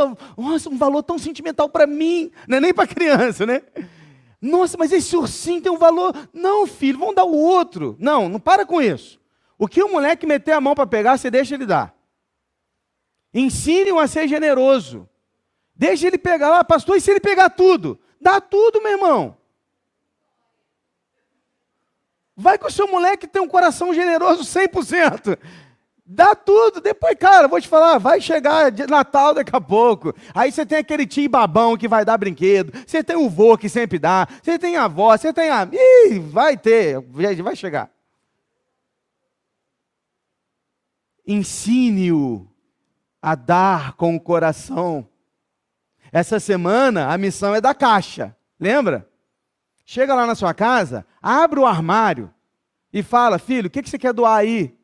[0.42, 3.60] nossa, um valor tão sentimental para mim, não é nem para criança, né?
[4.40, 6.16] Nossa, mas esse ursinho tem um valor.
[6.32, 7.96] Não, filho, vamos dar o outro.
[7.98, 9.19] Não, não para com isso.
[9.60, 11.94] O que o moleque meter a mão para pegar, você deixa ele dar.
[13.32, 15.06] Ensine-o a ser generoso.
[15.76, 18.00] Deixa ele pegar lá, pastor, e se ele pegar tudo?
[18.18, 19.36] Dá tudo, meu irmão.
[22.34, 25.38] Vai com o seu moleque tem um coração generoso 100%.
[26.06, 26.80] Dá tudo.
[26.80, 30.14] Depois, cara, vou te falar, vai chegar Natal daqui a pouco.
[30.34, 32.72] Aí você tem aquele tio babão que vai dar brinquedo.
[32.86, 34.26] Você tem o vô que sempre dá.
[34.42, 35.68] Você tem a avó, você tem a.
[35.70, 36.98] Ih, vai ter,
[37.42, 37.90] vai chegar.
[41.32, 42.48] Ensine-o
[43.22, 45.06] a dar com o coração.
[46.12, 49.08] Essa semana a missão é da caixa, lembra?
[49.84, 52.32] Chega lá na sua casa, abre o armário
[52.92, 54.76] e fala: Filho, o que, você quer doar aí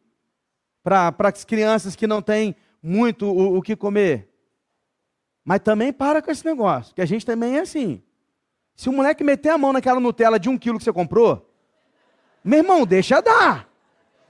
[0.82, 4.32] para as crianças que não têm muito o, o que comer?
[5.44, 8.02] Mas também para com esse negócio, que a gente também é assim.
[8.74, 11.50] Se o moleque meter a mão naquela Nutella de um quilo que você comprou,
[12.44, 13.65] meu irmão, deixa dar.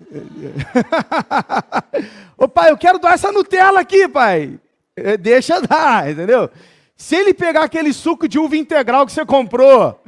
[2.37, 4.59] Ô pai, eu quero doar essa Nutella aqui, pai.
[4.95, 6.51] É, deixa dar, entendeu?
[6.97, 10.01] Se ele pegar aquele suco de uva integral que você comprou,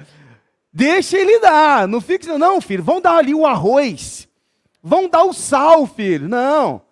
[0.73, 1.87] deixa ele dar.
[1.87, 4.29] Não fique, não, filho, vão dar ali o arroz.
[4.83, 6.29] Vão dar o sal, filho.
[6.29, 6.83] Não.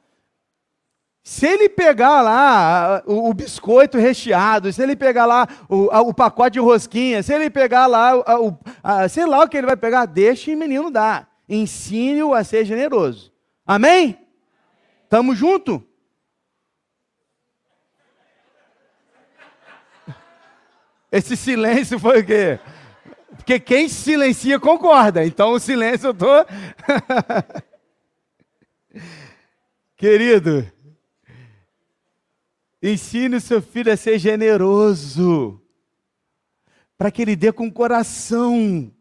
[1.22, 6.14] Se ele pegar lá o, o biscoito recheado, se ele pegar lá o, a, o
[6.14, 9.76] pacote de rosquinha, se ele pegar lá, o, a, sei lá o que ele vai
[9.76, 11.35] pegar, deixa o menino dar.
[11.48, 13.32] Ensine-o a ser generoso.
[13.64, 14.18] Amém?
[15.08, 15.86] Tamo junto?
[21.10, 22.58] Esse silêncio foi o quê?
[23.36, 25.24] Porque quem silencia concorda.
[25.24, 26.26] Então o silêncio eu tô
[29.96, 30.70] Querido,
[32.82, 35.58] ensine o seu filho a ser generoso,
[36.98, 38.94] para que ele dê com o coração.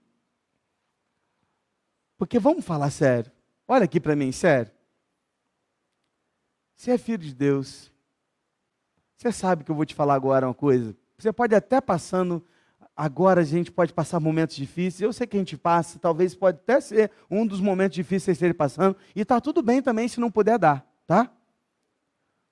[2.17, 3.31] Porque vamos falar sério.
[3.67, 4.71] Olha aqui para mim, sério.
[6.75, 7.91] Você é filho de Deus.
[9.17, 10.95] Você sabe que eu vou te falar agora uma coisa.
[11.17, 12.45] Você pode até passando,
[12.95, 15.01] agora a gente pode passar momentos difíceis.
[15.01, 18.53] Eu sei que a gente passa, talvez pode até ser um dos momentos difíceis que
[18.53, 18.95] passando.
[19.15, 21.31] E está tudo bem também se não puder dar, tá?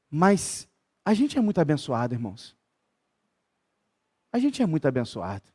[0.10, 0.67] Mas
[1.06, 2.56] a gente é muito abençoado, irmãos.
[4.32, 5.52] A gente é muito abençoado.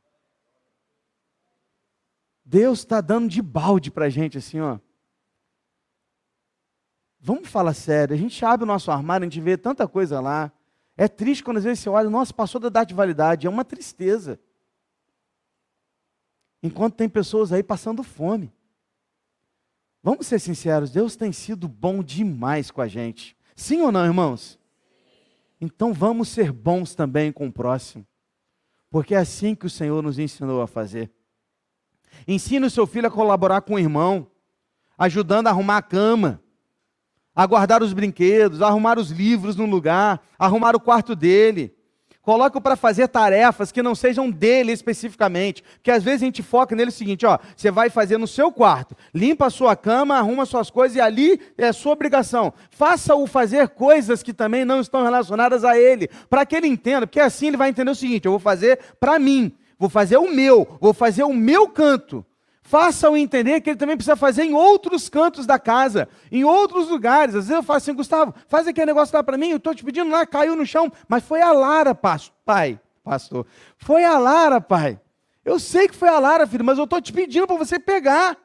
[2.50, 4.78] Deus está dando de balde para a gente assim, ó.
[7.20, 10.50] Vamos falar sério, a gente abre o nosso armário, a gente vê tanta coisa lá.
[10.96, 13.66] É triste quando às vezes você olha, nossa, passou da data de validade, é uma
[13.66, 14.40] tristeza.
[16.62, 18.50] Enquanto tem pessoas aí passando fome.
[20.02, 23.36] Vamos ser sinceros, Deus tem sido bom demais com a gente.
[23.54, 24.58] Sim ou não, irmãos?
[25.60, 28.06] Então vamos ser bons também com o próximo.
[28.88, 31.12] Porque é assim que o Senhor nos ensinou a fazer.
[32.26, 34.26] Ensine o seu filho a colaborar com o irmão,
[34.96, 36.42] ajudando a arrumar a cama
[37.38, 41.72] a guardar os brinquedos, a arrumar os livros no lugar, a arrumar o quarto dele.
[42.20, 45.62] Coloque-o para fazer tarefas que não sejam dele especificamente.
[45.74, 48.50] Porque às vezes a gente foca nele o seguinte: ó, você vai fazer no seu
[48.50, 52.52] quarto, limpa a sua cama, arruma suas coisas e ali é sua obrigação.
[52.72, 57.20] Faça-o fazer coisas que também não estão relacionadas a ele, para que ele entenda, porque
[57.20, 60.76] assim ele vai entender o seguinte: eu vou fazer para mim, vou fazer o meu,
[60.80, 62.24] vou fazer o meu canto.
[62.62, 67.34] Faça-o entender que ele também precisa fazer em outros cantos da casa, em outros lugares.
[67.34, 69.82] Às vezes eu falo assim, Gustavo, faz aquele negócio lá para mim, eu estou te
[69.82, 73.46] pedindo lá, caiu no chão, mas foi a Lara, pai, pastor.
[73.78, 75.00] Foi a Lara, pai.
[75.42, 78.36] Eu sei que foi a Lara, filho, mas eu estou te pedindo para você pegar.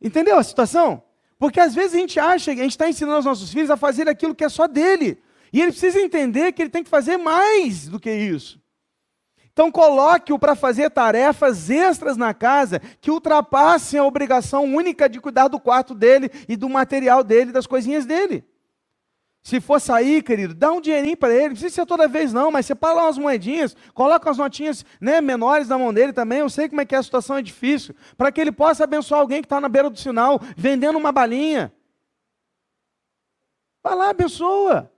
[0.00, 1.02] Entendeu a situação?
[1.36, 4.08] Porque às vezes a gente acha a gente está ensinando os nossos filhos a fazer
[4.08, 5.20] aquilo que é só dele.
[5.52, 8.59] E ele precisa entender que ele tem que fazer mais do que isso.
[9.52, 15.48] Então coloque-o para fazer tarefas extras na casa que ultrapassem a obrigação única de cuidar
[15.48, 18.44] do quarto dele e do material dele, das coisinhas dele.
[19.42, 21.48] Se for sair, querido, dá um dinheirinho para ele.
[21.48, 25.20] Não precisa ser toda vez, não, mas separa lá umas moedinhas, coloca umas notinhas né,
[25.20, 26.40] menores na mão dele também.
[26.40, 27.94] Eu sei como é que é, a situação é difícil.
[28.18, 31.72] Para que ele possa abençoar alguém que está na beira do sinal, vendendo uma balinha.
[33.82, 34.92] Vai lá, abençoa.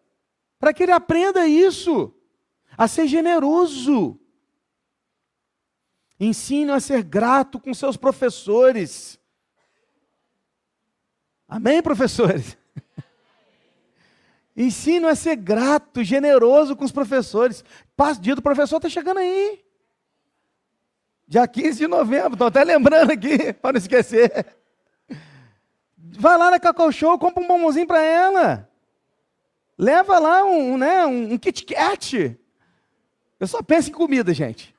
[0.58, 2.12] Para que ele aprenda isso,
[2.76, 4.18] a ser generoso.
[6.24, 9.18] Ensine a ser grato com seus professores.
[11.48, 12.56] Amém, professores?
[14.56, 17.64] Ensine a ser grato, generoso com os professores.
[17.96, 19.64] Passo dia do professor está chegando aí.
[21.26, 24.46] Dia 15 de novembro, estou até lembrando aqui, para não esquecer.
[25.96, 28.70] Vai lá na Cacau Show, compra um bombonzinho para ela.
[29.76, 32.38] Leva lá um, né, um, um Kit Kat.
[33.40, 34.71] Eu só penso em comida, gente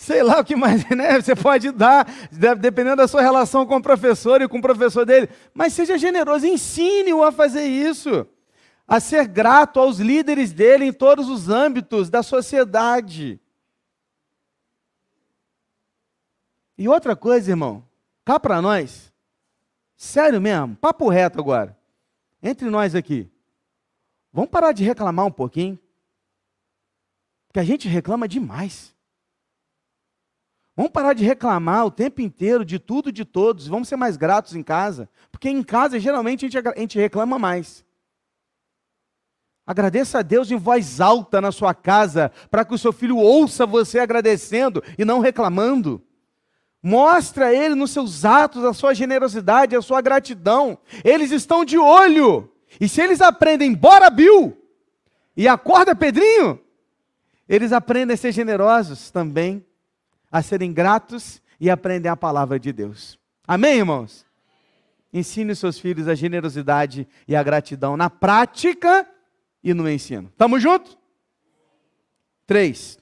[0.00, 1.20] sei lá o que mais, né?
[1.20, 2.06] Você pode dar,
[2.58, 5.28] dependendo da sua relação com o professor e com o professor dele.
[5.52, 8.26] Mas seja generoso, ensine-o a fazer isso,
[8.88, 13.38] a ser grato aos líderes dele em todos os âmbitos da sociedade.
[16.78, 17.84] E outra coisa, irmão,
[18.24, 19.12] cá para nós,
[19.94, 21.76] sério mesmo, papo reto agora,
[22.42, 23.30] entre nós aqui,
[24.32, 25.78] vamos parar de reclamar um pouquinho,
[27.46, 28.98] porque a gente reclama demais.
[30.80, 33.68] Vamos parar de reclamar o tempo inteiro de tudo e de todos.
[33.68, 35.10] Vamos ser mais gratos em casa.
[35.30, 37.84] Porque em casa, geralmente, a gente, a gente reclama mais.
[39.66, 43.66] Agradeça a Deus em voz alta na sua casa, para que o seu filho ouça
[43.66, 46.02] você agradecendo e não reclamando.
[46.82, 50.78] Mostre a ele nos seus atos a sua generosidade, a sua gratidão.
[51.04, 52.50] Eles estão de olho.
[52.80, 54.56] E se eles aprendem, bora Bill,
[55.36, 56.58] e acorda Pedrinho,
[57.46, 59.62] eles aprendem a ser generosos também
[60.30, 63.18] a serem gratos e aprendem a palavra de Deus.
[63.46, 64.24] Amém, irmãos?
[65.12, 69.06] Ensine seus filhos a generosidade e a gratidão na prática
[69.62, 70.28] e no ensino.
[70.28, 70.96] Estamos juntos?
[72.46, 72.98] 3.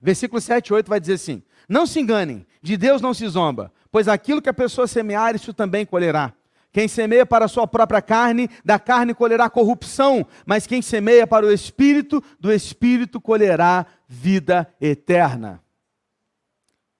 [0.00, 3.72] Versículo 7 e 8 vai dizer assim: Não se enganem, de Deus não se zomba,
[3.90, 6.34] pois aquilo que a pessoa semear, isso também colherá.
[6.72, 11.44] Quem semeia para a sua própria carne, da carne colherá corrupção, mas quem semeia para
[11.44, 15.61] o espírito, do espírito colherá vida eterna.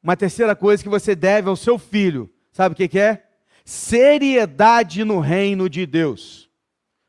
[0.02, 3.24] Uma terceira coisa que você deve ao seu filho, sabe o que, que é?
[3.64, 6.50] Seriedade no reino de Deus.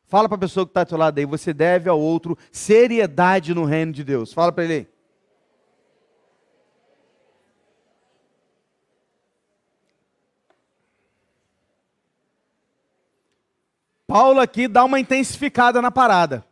[0.06, 3.52] Fala para a pessoa que está do seu lado aí, você deve ao outro seriedade
[3.52, 4.32] no reino de Deus.
[4.32, 4.88] Fala para ele aí.
[14.06, 16.46] Paulo aqui dá uma intensificada na parada.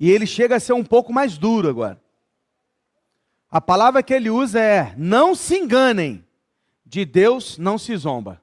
[0.00, 2.00] E ele chega a ser um pouco mais duro agora.
[3.50, 6.24] A palavra que ele usa é: não se enganem,
[6.84, 8.40] de Deus não se zomba.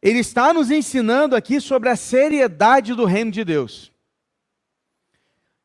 [0.00, 3.90] Ele está nos ensinando aqui sobre a seriedade do reino de Deus.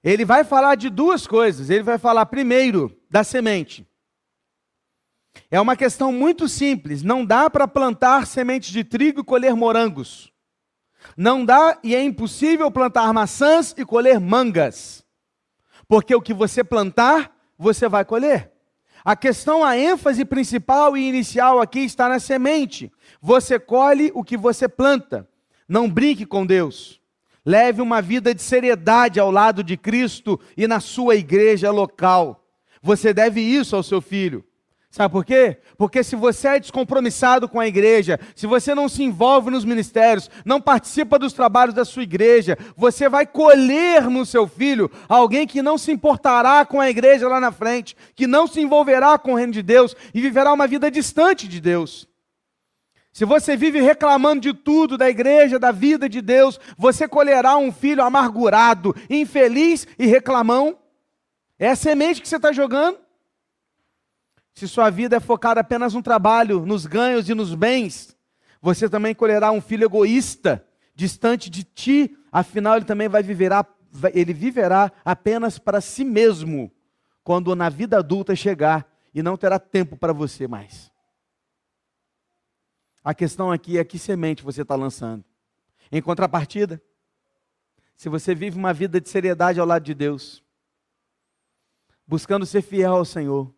[0.03, 1.69] Ele vai falar de duas coisas.
[1.69, 3.85] Ele vai falar, primeiro, da semente.
[5.49, 7.03] É uma questão muito simples.
[7.03, 10.31] Não dá para plantar sementes de trigo e colher morangos.
[11.15, 15.05] Não dá e é impossível plantar maçãs e colher mangas.
[15.87, 17.31] Porque o que você plantar,
[17.61, 18.51] você vai colher.
[19.05, 22.91] A questão, a ênfase principal e inicial aqui está na semente.
[23.21, 25.27] Você colhe o que você planta.
[25.67, 26.99] Não brinque com Deus.
[27.45, 32.43] Leve uma vida de seriedade ao lado de Cristo e na sua igreja local.
[32.81, 34.43] Você deve isso ao seu filho.
[34.91, 35.57] Sabe por quê?
[35.77, 40.29] Porque se você é descompromissado com a igreja, se você não se envolve nos ministérios,
[40.43, 45.61] não participa dos trabalhos da sua igreja, você vai colher no seu filho alguém que
[45.61, 49.35] não se importará com a igreja lá na frente, que não se envolverá com o
[49.37, 52.05] reino de Deus e viverá uma vida distante de Deus.
[53.13, 57.71] Se você vive reclamando de tudo, da igreja, da vida de Deus, você colherá um
[57.71, 60.77] filho amargurado, infeliz e reclamão.
[61.57, 62.97] É a semente que você está jogando.
[64.53, 68.15] Se sua vida é focada apenas no trabalho, nos ganhos e nos bens,
[68.61, 73.65] você também colherá um filho egoísta, distante de ti, afinal ele também vai viverá,
[74.13, 76.71] ele viverá apenas para si mesmo,
[77.23, 80.91] quando na vida adulta chegar e não terá tempo para você mais.
[83.03, 85.25] A questão aqui é que semente você está lançando.
[85.91, 86.81] Em contrapartida,
[87.95, 90.43] se você vive uma vida de seriedade ao lado de Deus,
[92.07, 93.53] buscando ser fiel ao Senhor,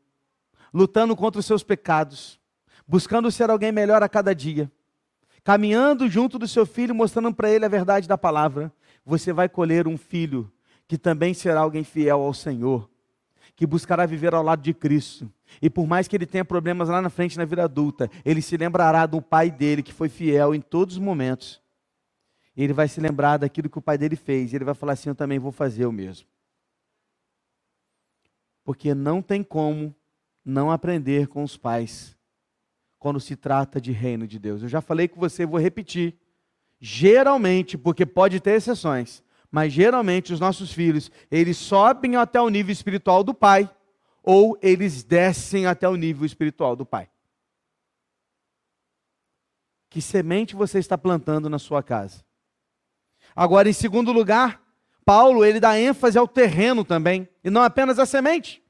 [0.73, 2.39] lutando contra os seus pecados,
[2.87, 4.71] buscando ser alguém melhor a cada dia,
[5.43, 8.73] caminhando junto do seu filho, mostrando para ele a verdade da palavra,
[9.05, 10.51] você vai colher um filho
[10.87, 12.89] que também será alguém fiel ao Senhor,
[13.55, 15.31] que buscará viver ao lado de Cristo.
[15.61, 18.57] E por mais que ele tenha problemas lá na frente na vida adulta, ele se
[18.57, 21.61] lembrará do pai dele que foi fiel em todos os momentos.
[22.55, 24.51] Ele vai se lembrar daquilo que o pai dele fez.
[24.51, 26.27] E ele vai falar assim: Eu também vou fazer o mesmo.
[28.63, 29.93] Porque não tem como
[30.45, 32.15] não aprender com os pais
[32.99, 34.61] quando se trata de reino de Deus.
[34.61, 36.15] Eu já falei com você, vou repetir.
[36.79, 42.71] Geralmente, porque pode ter exceções, mas geralmente os nossos filhos, eles sobem até o nível
[42.71, 43.69] espiritual do pai
[44.23, 47.09] ou eles descem até o nível espiritual do pai.
[49.89, 52.23] Que semente você está plantando na sua casa?
[53.35, 54.61] Agora, em segundo lugar,
[55.05, 58.62] Paulo, ele dá ênfase ao terreno também, e não apenas à semente.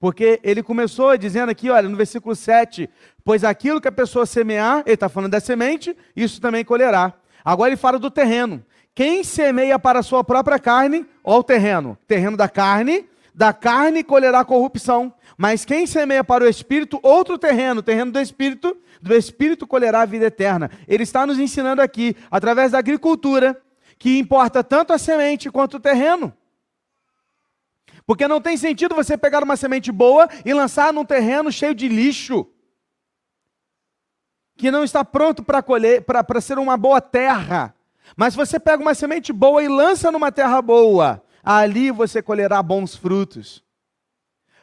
[0.00, 2.88] Porque ele começou dizendo aqui, olha, no versículo 7,
[3.24, 7.14] pois aquilo que a pessoa semear, ele está falando da semente, isso também colherá.
[7.44, 8.64] Agora ele fala do terreno.
[8.94, 14.02] Quem semeia para a sua própria carne, ó o terreno, terreno da carne, da carne
[14.02, 15.12] colherá corrupção.
[15.36, 20.06] Mas quem semeia para o espírito, outro terreno, terreno do espírito, do espírito colherá a
[20.06, 20.70] vida eterna.
[20.88, 23.60] Ele está nos ensinando aqui, através da agricultura,
[23.98, 26.32] que importa tanto a semente quanto o terreno.
[28.08, 31.88] Porque não tem sentido você pegar uma semente boa e lançar num terreno cheio de
[31.88, 32.46] lixo,
[34.56, 37.74] que não está pronto para colher, para ser uma boa terra.
[38.16, 42.96] Mas você pega uma semente boa e lança numa terra boa, ali você colherá bons
[42.96, 43.62] frutos.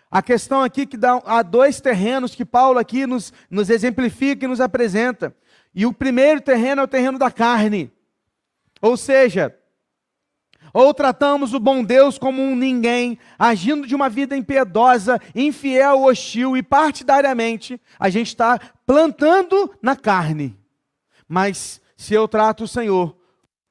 [0.10, 4.48] A questão aqui que dá, há dois terrenos que Paulo aqui nos, nos exemplifica e
[4.48, 5.36] nos apresenta.
[5.72, 7.94] E o primeiro terreno é o terreno da carne.
[8.82, 9.56] Ou seja,
[10.76, 16.58] ou tratamos o bom Deus como um ninguém, agindo de uma vida impiedosa, infiel, hostil
[16.58, 20.54] e partidariamente, a gente está plantando na carne.
[21.30, 23.16] Mas se eu trato o Senhor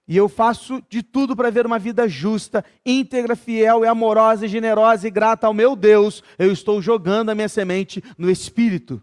[0.09, 4.49] e eu faço de tudo para ver uma vida justa, íntegra, fiel e amorosa, e
[4.49, 9.03] generosa e grata ao meu Deus, eu estou jogando a minha semente no Espírito.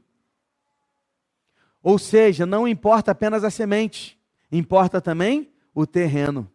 [1.83, 4.19] Ou seja, não importa apenas a semente,
[4.51, 6.50] importa também o terreno.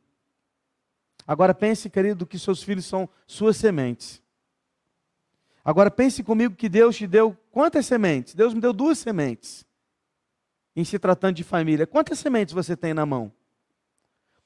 [1.27, 4.23] Agora pense, querido, que seus filhos são suas sementes.
[5.65, 8.35] Agora pense comigo que Deus te deu quantas sementes?
[8.35, 9.67] Deus me deu duas sementes.
[10.77, 13.33] Em se tratando de família, quantas sementes você tem na mão?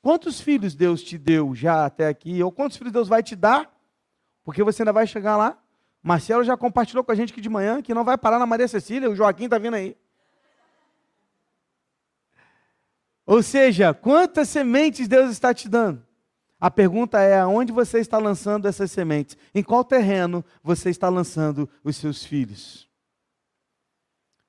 [0.00, 2.42] Quantos filhos Deus te deu já até aqui?
[2.42, 3.70] Ou quantos filhos Deus vai te dar?
[4.42, 5.58] Porque você ainda vai chegar lá.
[6.02, 8.66] Marcelo já compartilhou com a gente aqui de manhã que não vai parar na Maria
[8.66, 9.94] Cecília, o Joaquim está vindo aí.
[13.26, 16.02] Ou seja, quantas sementes Deus está te dando?
[16.60, 19.36] A pergunta é: aonde você está lançando essas sementes?
[19.54, 22.88] Em qual terreno você está lançando os seus filhos?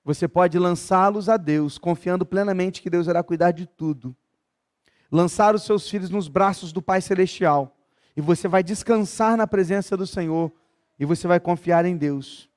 [0.04, 4.16] Você pode lançá-los a Deus, confiando plenamente que Deus irá cuidar de tudo.
[5.12, 7.78] Lançar os seus filhos nos braços do Pai Celestial.
[8.18, 10.52] E você vai descansar na presença do Senhor.
[11.00, 12.50] E você vai confiar em Deus.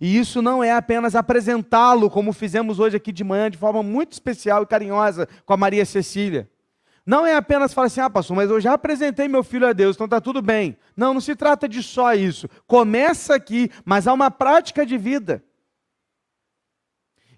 [0.00, 4.12] E isso não é apenas apresentá-lo, como fizemos hoje aqui de manhã, de forma muito
[4.12, 6.50] especial e carinhosa com a Maria Cecília.
[7.04, 9.96] Não é apenas falar assim, ah, pastor, mas eu já apresentei meu filho a Deus,
[9.96, 10.76] então está tudo bem.
[10.96, 12.48] Não, não se trata de só isso.
[12.66, 15.44] Começa aqui, mas há uma prática de vida.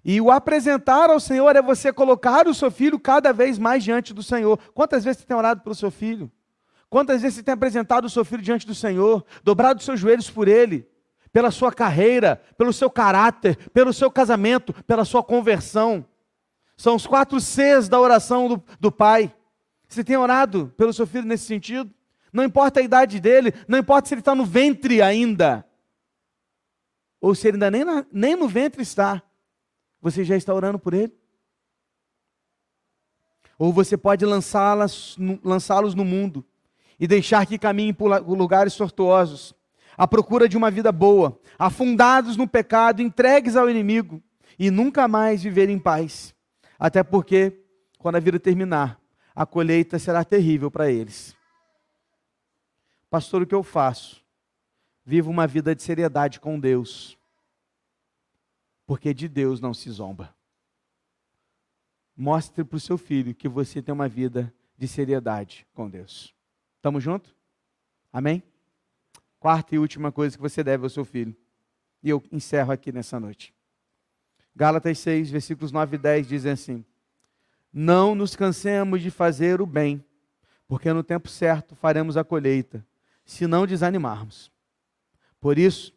[0.07, 4.13] E o apresentar ao Senhor é você colocar o seu filho cada vez mais diante
[4.13, 4.59] do Senhor.
[4.75, 6.31] Quantas vezes você tem orado pelo seu filho?
[6.87, 10.29] Quantas vezes você tem apresentado o seu filho diante do Senhor, dobrado os seus joelhos
[10.29, 10.87] por ele,
[11.33, 16.05] pela sua carreira, pelo seu caráter, pelo seu casamento, pela sua conversão?
[16.77, 19.33] São os quatro Cs da oração do, do Pai.
[19.95, 21.89] Você tem orado pelo seu filho nesse sentido?
[22.33, 25.65] Não importa a idade dele, não importa se ele está no ventre ainda,
[27.21, 29.23] ou se ele ainda nem, na, nem no ventre está.
[30.01, 31.13] Você já está orando por ele?
[33.57, 36.45] Ou você pode lançá-los lançá no mundo
[36.99, 39.55] e deixar que caminhem por lugares tortuosos,
[39.97, 44.21] à procura de uma vida boa, afundados no pecado, entregues ao inimigo
[44.59, 46.35] e nunca mais viver em paz.
[46.77, 47.63] Até porque,
[47.97, 48.99] quando a vida terminar,
[49.35, 51.35] a colheita será terrível para eles.
[53.09, 54.23] Pastor, o que eu faço?
[55.05, 57.17] Vivo uma vida de seriedade com Deus
[58.85, 60.33] porque de Deus não se zomba.
[62.15, 66.33] Mostre para o seu filho que você tem uma vida de seriedade com Deus.
[66.77, 67.35] Estamos juntos?
[68.13, 68.43] Amém?
[69.39, 71.35] Quarta e última coisa que você deve ao seu filho.
[72.01, 73.53] E eu encerro aqui nessa noite.
[74.55, 76.85] Gálatas 6, versículos 9 e 10 dizem assim:
[77.77, 80.01] Não nos cansemos de fazer o bem,
[80.65, 82.87] porque no tempo certo faremos a colheita,
[83.25, 84.49] se não desanimarmos.
[85.41, 85.93] Por isso,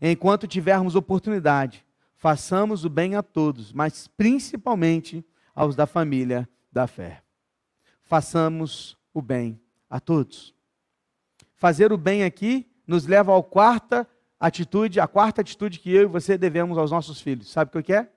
[0.00, 7.24] enquanto tivermos oportunidade, façamos o bem a todos, mas principalmente aos da família da fé.
[8.04, 9.60] Façamos o bem
[9.90, 10.54] a todos.
[11.56, 14.08] Fazer o bem aqui nos leva à quarta
[14.38, 17.50] atitude, a quarta atitude que eu e você devemos aos nossos filhos.
[17.50, 18.08] Sabe o que é?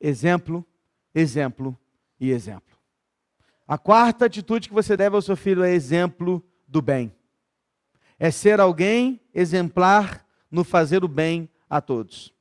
[0.00, 0.66] Exemplo,
[1.14, 1.78] exemplo
[2.22, 2.78] e exemplo.
[3.66, 7.12] A quarta atitude que você deve ao seu filho é exemplo do bem.
[8.16, 12.32] É ser alguém exemplar no fazer o bem a todos.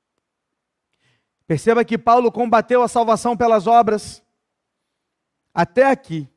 [1.48, 4.24] Perceba que Paulo combateu a salvação pelas obras.
[5.52, 6.30] Até aqui.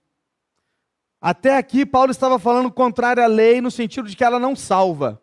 [1.20, 5.20] Até aqui, Paulo estava falando contrário à lei, no sentido de que ela não salva.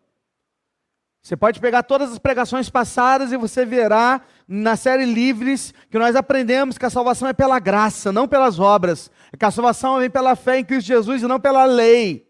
[1.22, 6.16] Você pode pegar todas as pregações passadas e você verá na série Livres que nós
[6.16, 9.08] aprendemos que a salvação é pela graça, não pelas obras.
[9.38, 12.28] Que a salvação vem pela fé em Cristo Jesus e não pela lei.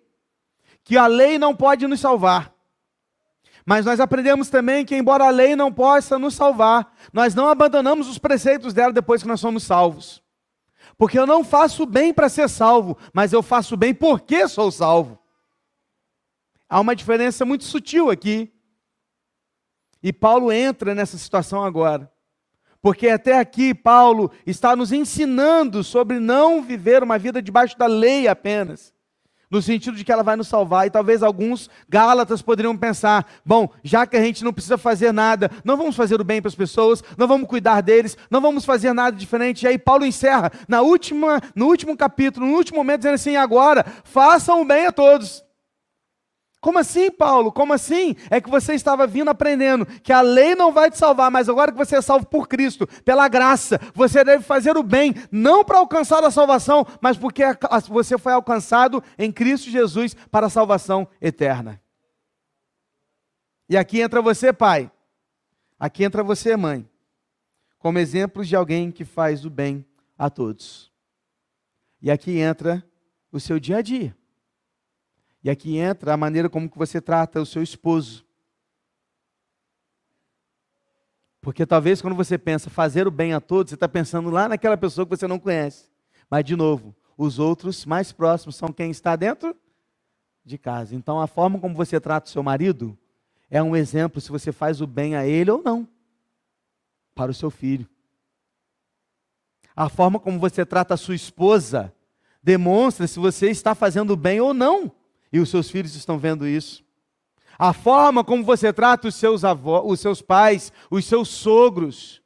[0.85, 2.53] Que a lei não pode nos salvar.
[3.65, 8.09] Mas nós aprendemos também que, embora a lei não possa nos salvar, nós não abandonamos
[8.09, 10.23] os preceitos dela depois que nós somos salvos.
[10.99, 15.19] Porque eu não faço bem para ser salvo, mas eu faço bem porque sou salvo.
[16.69, 18.52] Há uma diferença muito sutil aqui.
[20.03, 22.11] E Paulo entra nessa situação agora.
[22.83, 28.27] Porque até aqui Paulo está nos ensinando sobre não viver uma vida debaixo da lei
[28.27, 28.93] apenas,
[29.49, 30.89] no sentido de que ela vai nos salvar.
[30.89, 35.49] E talvez alguns Gálatas poderiam pensar: bom, já que a gente não precisa fazer nada,
[35.65, 38.93] não vamos fazer o bem para as pessoas, não vamos cuidar deles, não vamos fazer
[38.93, 39.63] nada diferente.
[39.63, 43.87] E aí Paulo encerra na última, no último capítulo, no último momento, dizendo assim: agora
[44.03, 45.45] façam o bem a todos.
[46.63, 47.51] Como assim, Paulo?
[47.51, 48.15] Como assim?
[48.31, 51.73] É que você estava vindo aprendendo que a lei não vai te salvar, mas agora
[51.73, 55.79] que você é salvo por Cristo, pela graça, você deve fazer o bem, não para
[55.79, 57.43] alcançar a salvação, mas porque
[57.89, 61.83] você foi alcançado em Cristo Jesus para a salvação eterna.
[63.69, 64.89] E aqui entra você, pai.
[65.81, 66.89] Aqui entra você, mãe.
[67.77, 69.85] Como exemplos de alguém que faz o bem
[70.17, 70.93] a todos.
[72.01, 72.87] E aqui entra
[73.33, 74.17] o seu dia a dia.
[75.45, 78.25] E aqui entra a maneira como que você trata o seu esposo.
[81.41, 84.77] Porque talvez quando você pensa fazer o bem a todos, você está pensando lá naquela
[84.77, 85.91] pessoa que você não conhece.
[86.31, 89.57] Mas, de novo, os outros mais próximos são quem está dentro
[90.45, 90.95] de casa.
[90.95, 92.97] Então, a forma como você trata o seu marido
[93.51, 95.87] é um exemplo se você faz o bem a ele ou não,
[97.15, 97.89] para o seu filho.
[99.75, 101.93] A forma como você trata a sua esposa
[102.41, 104.93] demonstra se você está fazendo o bem ou não
[105.33, 106.85] e os seus filhos estão vendo isso.
[107.59, 112.23] A forma como você trata os seus avós, os seus pais, os seus sogros,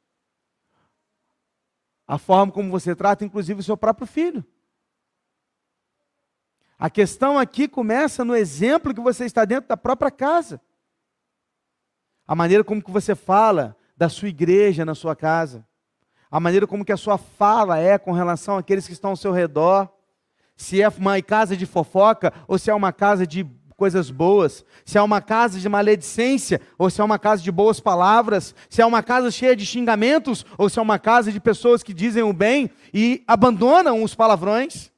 [2.07, 4.43] a forma como você trata, inclusive, o seu próprio filho.
[6.79, 10.61] A questão aqui começa no exemplo que você está dentro da própria casa.
[12.25, 15.67] A maneira como que você fala da sua igreja na sua casa.
[16.29, 19.31] A maneira como que a sua fala é com relação àqueles que estão ao seu
[19.31, 19.91] redor.
[20.57, 23.45] Se é uma casa de fofoca ou se é uma casa de
[23.77, 27.79] coisas boas, se é uma casa de maledicência ou se é uma casa de boas
[27.79, 31.83] palavras, se é uma casa cheia de xingamentos ou se é uma casa de pessoas
[31.83, 34.91] que dizem o bem e abandonam os palavrões.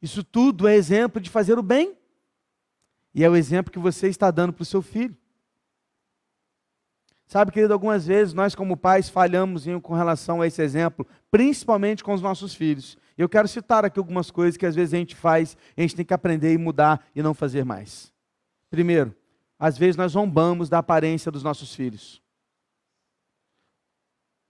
[0.00, 1.98] Isso tudo é exemplo de fazer o bem.
[3.12, 5.16] E é o exemplo que você está dando para o seu filho.
[7.26, 12.14] Sabe, querido, algumas vezes nós, como pais, falhamos com relação a esse exemplo, principalmente com
[12.14, 12.96] os nossos filhos.
[13.18, 16.04] Eu quero citar aqui algumas coisas que às vezes a gente faz, a gente tem
[16.04, 18.12] que aprender e mudar e não fazer mais.
[18.70, 19.12] Primeiro,
[19.58, 22.22] às vezes nós zombamos da aparência dos nossos filhos.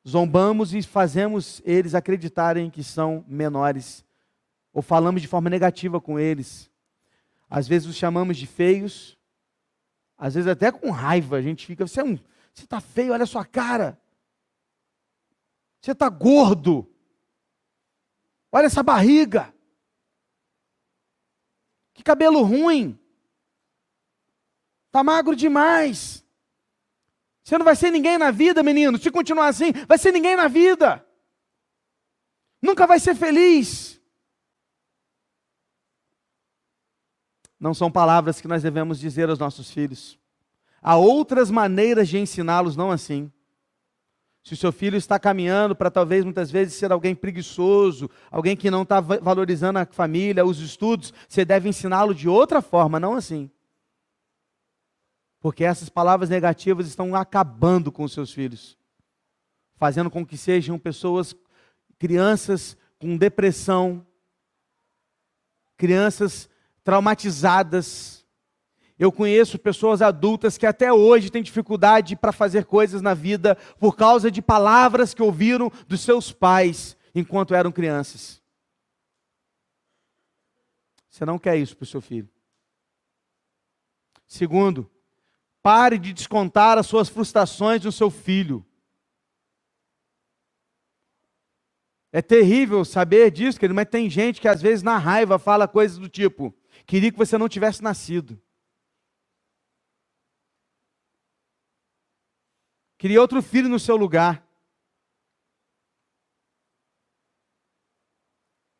[0.07, 4.05] Zombamos e fazemos eles acreditarem que são menores
[4.71, 6.71] ou falamos de forma negativa com eles.
[7.49, 9.19] Às vezes os chamamos de feios,
[10.16, 12.19] às vezes até com raiva, a gente fica, você é um,
[12.55, 13.99] está feio, olha a sua cara.
[15.81, 16.87] Você está gordo.
[18.51, 19.53] Olha essa barriga.
[21.94, 22.99] Que cabelo ruim.
[24.86, 26.24] Está magro demais.
[27.44, 28.99] Você não vai ser ninguém na vida, menino.
[28.99, 31.05] Se continuar assim, vai ser ninguém na vida.
[32.61, 33.99] Nunca vai ser feliz.
[37.59, 40.18] não são palavras que nós devemos dizer aos nossos filhos.
[40.80, 43.32] Há outras maneiras de ensiná-los, não assim.
[44.43, 48.70] Se o seu filho está caminhando para talvez muitas vezes ser alguém preguiçoso, alguém que
[48.70, 53.51] não está valorizando a família, os estudos, você deve ensiná-lo de outra forma, não assim.
[55.41, 58.76] Porque essas palavras negativas estão acabando com os seus filhos,
[59.76, 61.34] fazendo com que sejam pessoas,
[61.99, 64.05] crianças com depressão,
[65.76, 66.51] crianças
[66.82, 68.18] traumatizadas.
[68.99, 73.96] Eu conheço pessoas adultas que até hoje têm dificuldade para fazer coisas na vida por
[73.96, 78.42] causa de palavras que ouviram dos seus pais enquanto eram crianças.
[81.09, 82.28] Você não quer isso para o seu filho.
[84.26, 84.90] Segundo,
[85.62, 88.64] pare de descontar as suas frustrações no seu filho.
[92.11, 95.99] É terrível saber disso, querido, mas tem gente que às vezes na raiva fala coisas
[95.99, 98.40] do tipo: Queria que você não tivesse nascido.
[102.99, 104.44] Queria outro filho no seu lugar.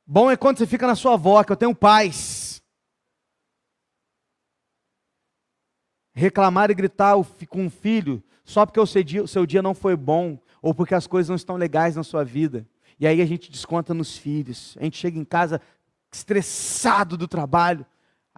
[0.05, 2.61] Bom é quando você fica na sua avó, que eu tenho paz.
[6.13, 7.15] Reclamar e gritar
[7.49, 10.75] com um filho só porque o seu, dia, o seu dia não foi bom ou
[10.75, 12.67] porque as coisas não estão legais na sua vida.
[12.99, 14.77] E aí a gente desconta nos filhos.
[14.81, 15.61] A gente chega em casa
[16.11, 17.87] estressado do trabalho.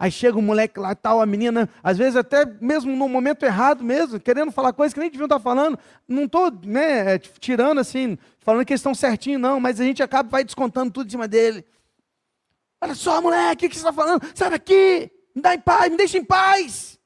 [0.01, 3.83] Aí chega um moleque lá tal, a menina, às vezes até mesmo no momento errado
[3.83, 5.77] mesmo, querendo falar coisas que nem deviam estar falando.
[6.07, 10.27] Não estou né, tirando assim, falando que eles estão certinho, não, mas a gente acaba
[10.27, 11.63] vai descontando tudo em cima dele.
[12.81, 14.23] Olha só, moleque, o que você está falando?
[14.33, 15.11] Sai daqui!
[15.35, 16.99] Me dá em paz, me deixa em paz!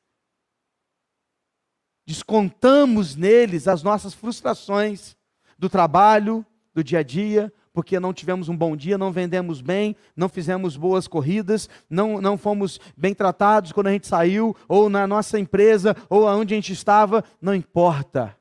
[2.08, 5.18] Descontamos neles as nossas frustrações
[5.60, 9.98] do trabalho, do dia a dia, porque não tivemos um bom dia, não vendemos bem,
[10.16, 15.06] não fizemos boas corridas, não, não fomos bem tratados quando a gente saiu, ou na
[15.06, 18.36] nossa empresa, ou aonde a gente estava, não importa.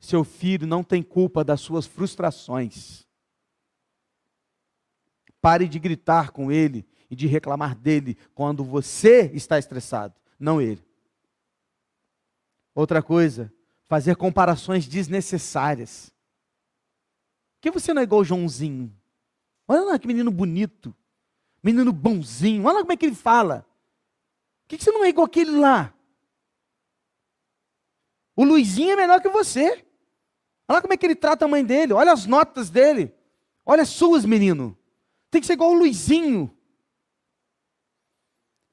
[0.00, 3.06] Seu filho não tem culpa das suas frustrações.
[5.40, 10.84] Pare de gritar com ele e de reclamar dele quando você está estressado, não ele.
[12.74, 13.52] Outra coisa,
[13.86, 16.13] fazer comparações desnecessárias
[17.72, 18.94] que você não é igual o Joãozinho?
[19.66, 20.94] Olha lá que menino bonito.
[21.62, 22.64] Menino bonzinho.
[22.64, 23.66] Olha lá como é que ele fala.
[24.62, 25.94] Por que você não é igual aquele lá?
[28.36, 29.84] O Luizinho é melhor que você.
[30.68, 31.92] Olha lá como é que ele trata a mãe dele.
[31.92, 33.14] Olha as notas dele.
[33.64, 34.76] Olha as suas, menino.
[35.30, 36.54] Tem que ser igual o Luizinho.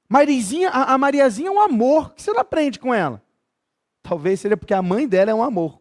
[0.09, 2.07] Marizinha, a, a Mariazinha é um amor.
[2.07, 3.23] O que você não aprende com ela?
[4.03, 5.80] Talvez seja porque a mãe dela é um amor.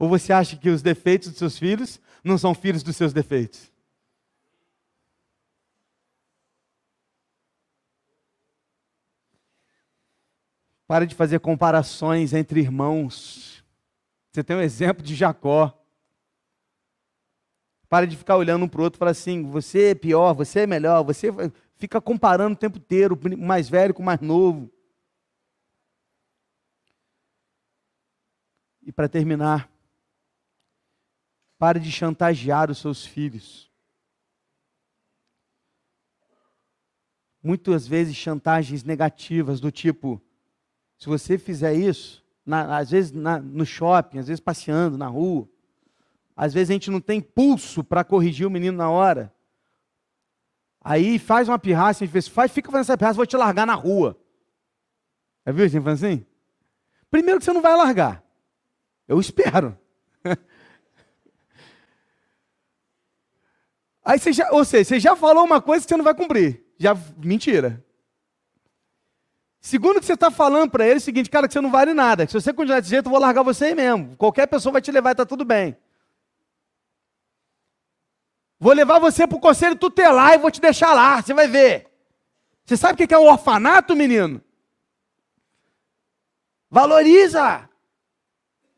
[0.00, 3.70] Ou você acha que os defeitos dos seus filhos não são filhos dos seus defeitos?
[10.86, 13.62] Para de fazer comparações entre irmãos.
[14.32, 15.78] Você tem um exemplo de Jacó.
[17.86, 20.60] Para de ficar olhando um para o outro e falar assim: você é pior, você
[20.60, 21.28] é melhor, você
[21.76, 24.72] fica comparando o tempo inteiro, o mais velho com o mais novo.
[28.82, 29.70] E para terminar,
[31.60, 33.70] pare de chantagear os seus filhos.
[37.42, 40.22] Muitas vezes chantagens negativas, do tipo:
[40.98, 45.46] se você fizer isso, na, às vezes na, no shopping, às vezes passeando na rua,
[46.34, 49.30] às vezes a gente não tem pulso para corrigir o menino na hora.
[50.80, 53.74] Aí faz uma pirraça, a gente faz, fica fazendo essa pirraça, vou te largar na
[53.74, 54.18] rua.
[55.44, 56.26] Já viu assim, assim?
[57.10, 58.24] Primeiro que você não vai largar.
[59.06, 59.78] Eu espero.
[64.04, 66.64] Aí você já, ou seja, você já falou uma coisa que você não vai cumprir.
[66.78, 67.84] Já, mentira.
[69.60, 71.92] Segundo que você está falando para ele é o seguinte, cara, que você não vale
[71.92, 72.26] nada.
[72.26, 74.16] Se você continuar desse jeito, eu vou largar você aí mesmo.
[74.16, 75.76] Qualquer pessoa vai te levar e está tudo bem.
[78.58, 81.90] Vou levar você para o conselho tutelar e vou te deixar lá, você vai ver.
[82.64, 84.42] Você sabe o que é um orfanato, menino?
[86.70, 87.68] Valoriza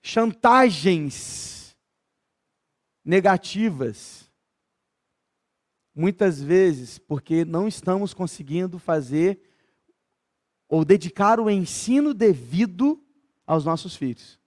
[0.00, 1.76] chantagens
[3.04, 4.21] negativas.
[5.94, 9.40] Muitas vezes porque não estamos conseguindo fazer
[10.68, 12.98] ou dedicar o ensino devido
[13.46, 14.40] aos nossos filhos.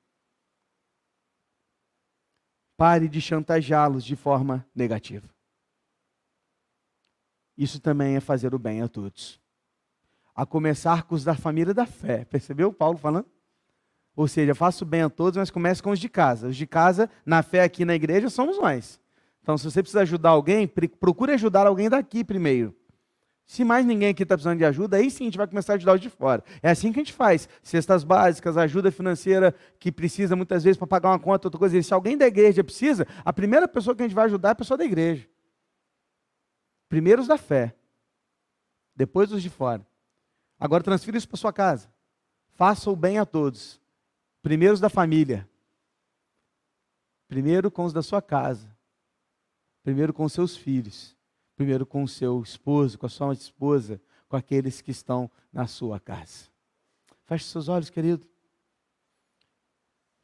[2.76, 5.30] Pare de chantageá-los de forma negativa.
[7.58, 9.40] Isso também é fazer o bem a todos.
[10.36, 12.26] A começar com os da família da fé.
[12.26, 13.30] Percebeu Paulo falando?
[14.16, 16.48] Ou seja, faço bem a todos, mas comece com os de casa.
[16.48, 19.00] Os de casa, na fé aqui na igreja, somos nós.
[19.46, 22.76] Então, se você precisa ajudar alguém, procure ajudar alguém daqui primeiro.
[23.46, 25.76] Se mais ninguém aqui está precisando de ajuda, aí sim a gente vai começar a
[25.76, 26.44] ajudar os de fora.
[26.64, 27.48] É assim que a gente faz.
[27.62, 31.78] Cestas básicas, ajuda financeira que precisa muitas vezes para pagar uma conta, outra coisa.
[31.78, 34.52] E se alguém da igreja precisa, a primeira pessoa que a gente vai ajudar é
[34.54, 35.30] a pessoa da igreja.
[36.90, 37.76] Primeiro os da fé.
[38.96, 39.86] Depois os de fora.
[40.60, 41.88] Agora transfira isso para sua casa.
[42.56, 43.80] Faça o bem a todos.
[44.42, 45.48] Primeiro os da família.
[47.28, 48.75] Primeiro com os da sua casa.
[49.86, 51.16] Primeiro com seus filhos
[51.56, 56.50] primeiro com seu esposo, com a sua esposa, com aqueles que estão na sua casa.
[57.24, 58.28] Feche seus olhos, querido.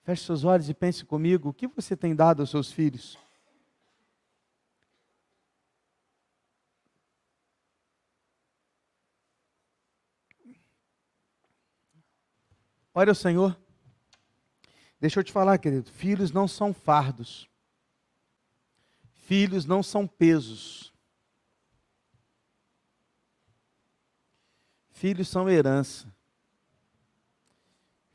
[0.04, 3.18] Feche seus olhos e pense comigo: o que você tem dado aos seus filhos?
[12.94, 13.58] Olha o Senhor.
[15.00, 15.90] Deixa eu te falar, querido.
[15.90, 17.51] Filhos não são fardos.
[19.32, 20.94] Filhos não são pesos.
[24.90, 26.14] Filhos são herança.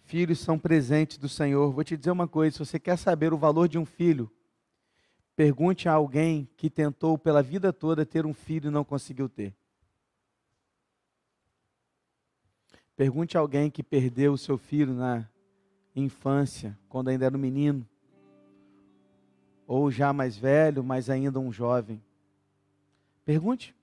[0.03, 1.73] Filhos são presentes do Senhor.
[1.73, 4.31] Vou te dizer uma coisa: se você quer saber o valor de um filho,
[5.35, 9.57] pergunte a alguém que tentou pela vida toda ter um filho e não conseguiu ter.
[12.95, 15.27] Pergunte a alguém que perdeu o seu filho na
[15.95, 17.89] infância, quando ainda era um menino,
[19.67, 22.01] ou já mais velho, mas ainda um jovem.
[23.25, 23.75] Pergunte.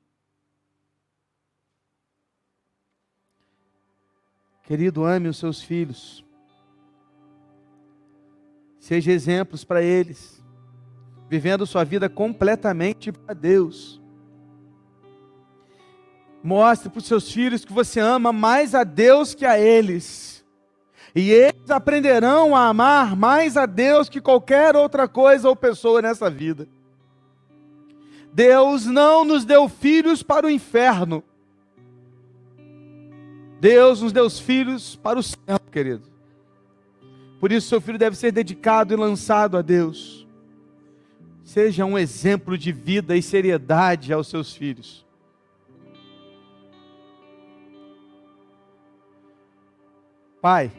[4.63, 6.23] Querido, ame os seus filhos.
[8.79, 10.41] Seja exemplos para eles,
[11.29, 14.01] vivendo sua vida completamente para Deus.
[16.41, 20.32] Mostre para os seus filhos que você ama mais a Deus que a eles.
[21.15, 26.29] E eles aprenderão a amar mais a Deus que qualquer outra coisa ou pessoa nessa
[26.29, 26.67] vida.
[28.33, 31.23] Deus não nos deu filhos para o inferno.
[33.59, 36.11] Deus nos deu os filhos para o céu, querido.
[37.39, 40.27] Por isso, seu filho deve ser dedicado e lançado a Deus.
[41.43, 45.05] Seja um exemplo de vida e seriedade aos seus filhos.
[50.41, 50.71] Pai,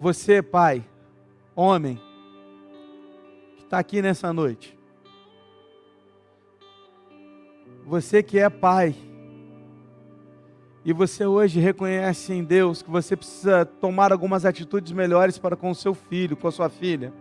[0.00, 0.82] você, pai,
[1.54, 2.00] homem,
[3.58, 4.74] que está aqui nessa noite,
[7.84, 8.94] você que é pai,
[10.82, 15.70] e você hoje reconhece em Deus que você precisa tomar algumas atitudes melhores para com
[15.70, 17.12] o seu filho, com a sua filha.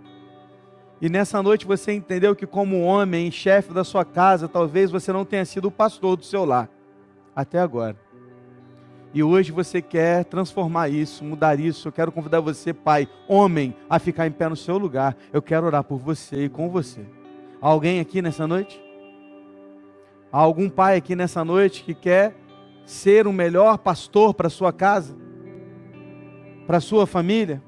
[1.01, 5.25] E nessa noite você entendeu que, como homem, chefe da sua casa, talvez você não
[5.25, 6.69] tenha sido o pastor do seu lar,
[7.35, 7.97] até agora.
[9.13, 11.87] E hoje você quer transformar isso, mudar isso.
[11.87, 15.17] Eu quero convidar você, pai, homem, a ficar em pé no seu lugar.
[15.33, 17.01] Eu quero orar por você e com você.
[17.61, 18.79] Há alguém aqui nessa noite?
[20.31, 22.35] Há algum pai aqui nessa noite que quer
[22.85, 25.15] ser o melhor pastor para sua casa,
[26.67, 27.61] para sua família.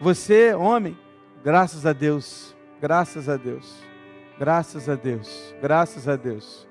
[0.00, 0.96] Você, homem,
[1.42, 3.82] graças a Deus, graças a Deus,
[4.38, 6.68] graças a Deus, graças a Deus,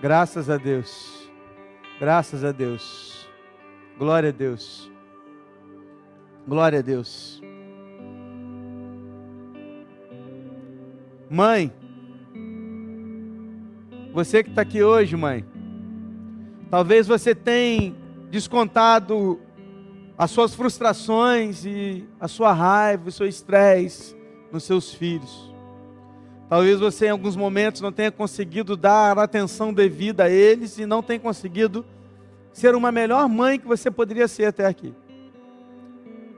[0.00, 1.17] graças a Deus,
[1.98, 3.28] graças a Deus,
[3.98, 4.90] glória a Deus.
[6.46, 7.42] Glória a Deus.
[11.28, 11.70] Mãe,
[14.14, 15.44] você que está aqui hoje, mãe,
[16.70, 17.94] talvez você tenha
[18.30, 19.38] descontado
[20.16, 24.16] as suas frustrações e a sua raiva, o seu estresse
[24.50, 25.54] nos seus filhos.
[26.48, 31.02] Talvez você em alguns momentos não tenha conseguido dar atenção devida a eles e não
[31.02, 31.84] tenha conseguido
[32.52, 34.94] ser uma melhor mãe que você poderia ser até aqui.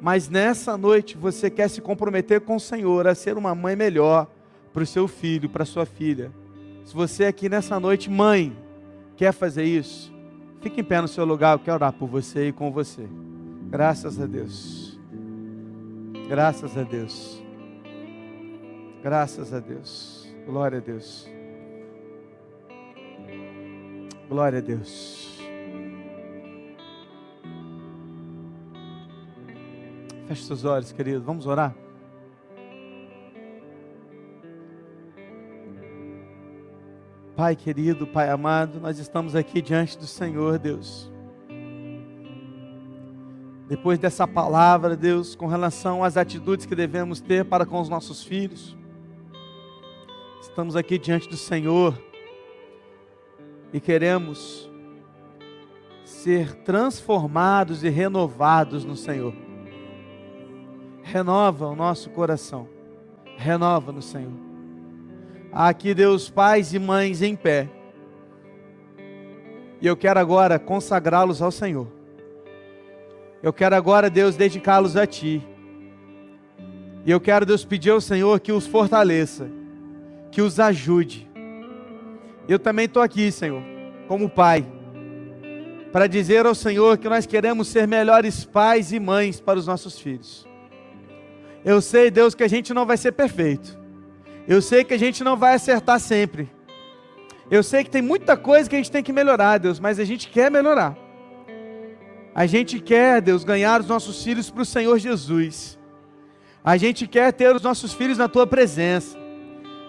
[0.00, 4.26] Mas nessa noite você quer se comprometer com o Senhor a ser uma mãe melhor
[4.72, 6.32] para o seu filho, para a sua filha.
[6.84, 8.56] Se você aqui nessa noite, mãe,
[9.16, 10.12] quer fazer isso,
[10.60, 13.06] fique em pé no seu lugar, eu quero orar por você e com você.
[13.68, 14.98] Graças a Deus.
[16.28, 17.40] Graças a Deus.
[19.02, 20.28] Graças a Deus.
[20.44, 21.26] Glória a Deus.
[24.28, 25.40] Glória a Deus.
[30.28, 31.22] Feche seus olhos, querido.
[31.22, 31.74] Vamos orar.
[37.34, 41.10] Pai querido, Pai amado, nós estamos aqui diante do Senhor, Deus.
[43.66, 48.22] Depois dessa palavra, Deus, com relação às atitudes que devemos ter para com os nossos
[48.22, 48.76] filhos,
[50.60, 51.98] estamos aqui diante do Senhor
[53.72, 54.70] e queremos
[56.04, 59.32] ser transformados e renovados no Senhor.
[61.02, 62.68] Renova o nosso coração,
[63.38, 64.34] renova no Senhor
[65.50, 67.66] aqui Deus, pais e mães em pé.
[69.80, 71.88] E eu quero agora consagrá-los ao Senhor.
[73.42, 75.42] Eu quero agora, Deus, dedicá-los a Ti.
[77.06, 79.50] E eu quero, Deus, pedir ao Senhor que os fortaleça,
[80.30, 81.28] que os ajude.
[82.48, 83.62] Eu também estou aqui, Senhor,
[84.08, 84.66] como pai,
[85.92, 89.98] para dizer ao Senhor que nós queremos ser melhores pais e mães para os nossos
[89.98, 90.46] filhos.
[91.64, 93.78] Eu sei, Deus, que a gente não vai ser perfeito.
[94.48, 96.50] Eu sei que a gente não vai acertar sempre.
[97.50, 100.04] Eu sei que tem muita coisa que a gente tem que melhorar, Deus, mas a
[100.04, 100.96] gente quer melhorar.
[102.34, 105.78] A gente quer, Deus, ganhar os nossos filhos para o Senhor Jesus.
[106.64, 109.19] A gente quer ter os nossos filhos na tua presença.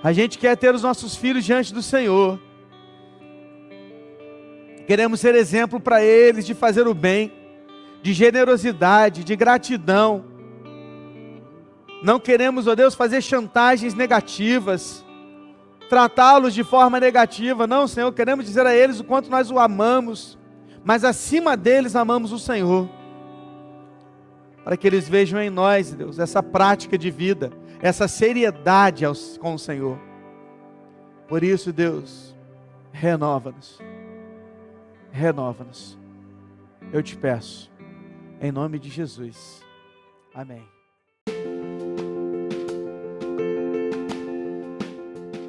[0.04, 2.40] A gente quer ter os nossos filhos diante do Senhor.
[4.88, 7.32] Queremos ser exemplo para eles de fazer o bem,
[8.02, 10.32] de generosidade, de gratidão,
[12.02, 15.06] não queremos, ó Deus, fazer chantagens negativas,
[15.88, 17.68] tratá-los de forma negativa.
[17.68, 20.38] Não, Senhor, queremos dizer a eles o quanto nós o amamos,
[20.84, 22.90] mas acima deles amamos o Senhor.
[24.64, 27.52] Para que eles vejam em nós, Deus, essa prática de vida,
[27.82, 29.04] essa seriedade
[29.40, 29.98] com o Senhor.
[31.28, 32.36] Por isso, Deus,
[32.92, 33.80] renova-nos.
[35.12, 35.98] Renova-nos.
[36.94, 37.72] Eu te peço,
[38.40, 39.64] em nome de Jesus.
[40.34, 40.71] Amém.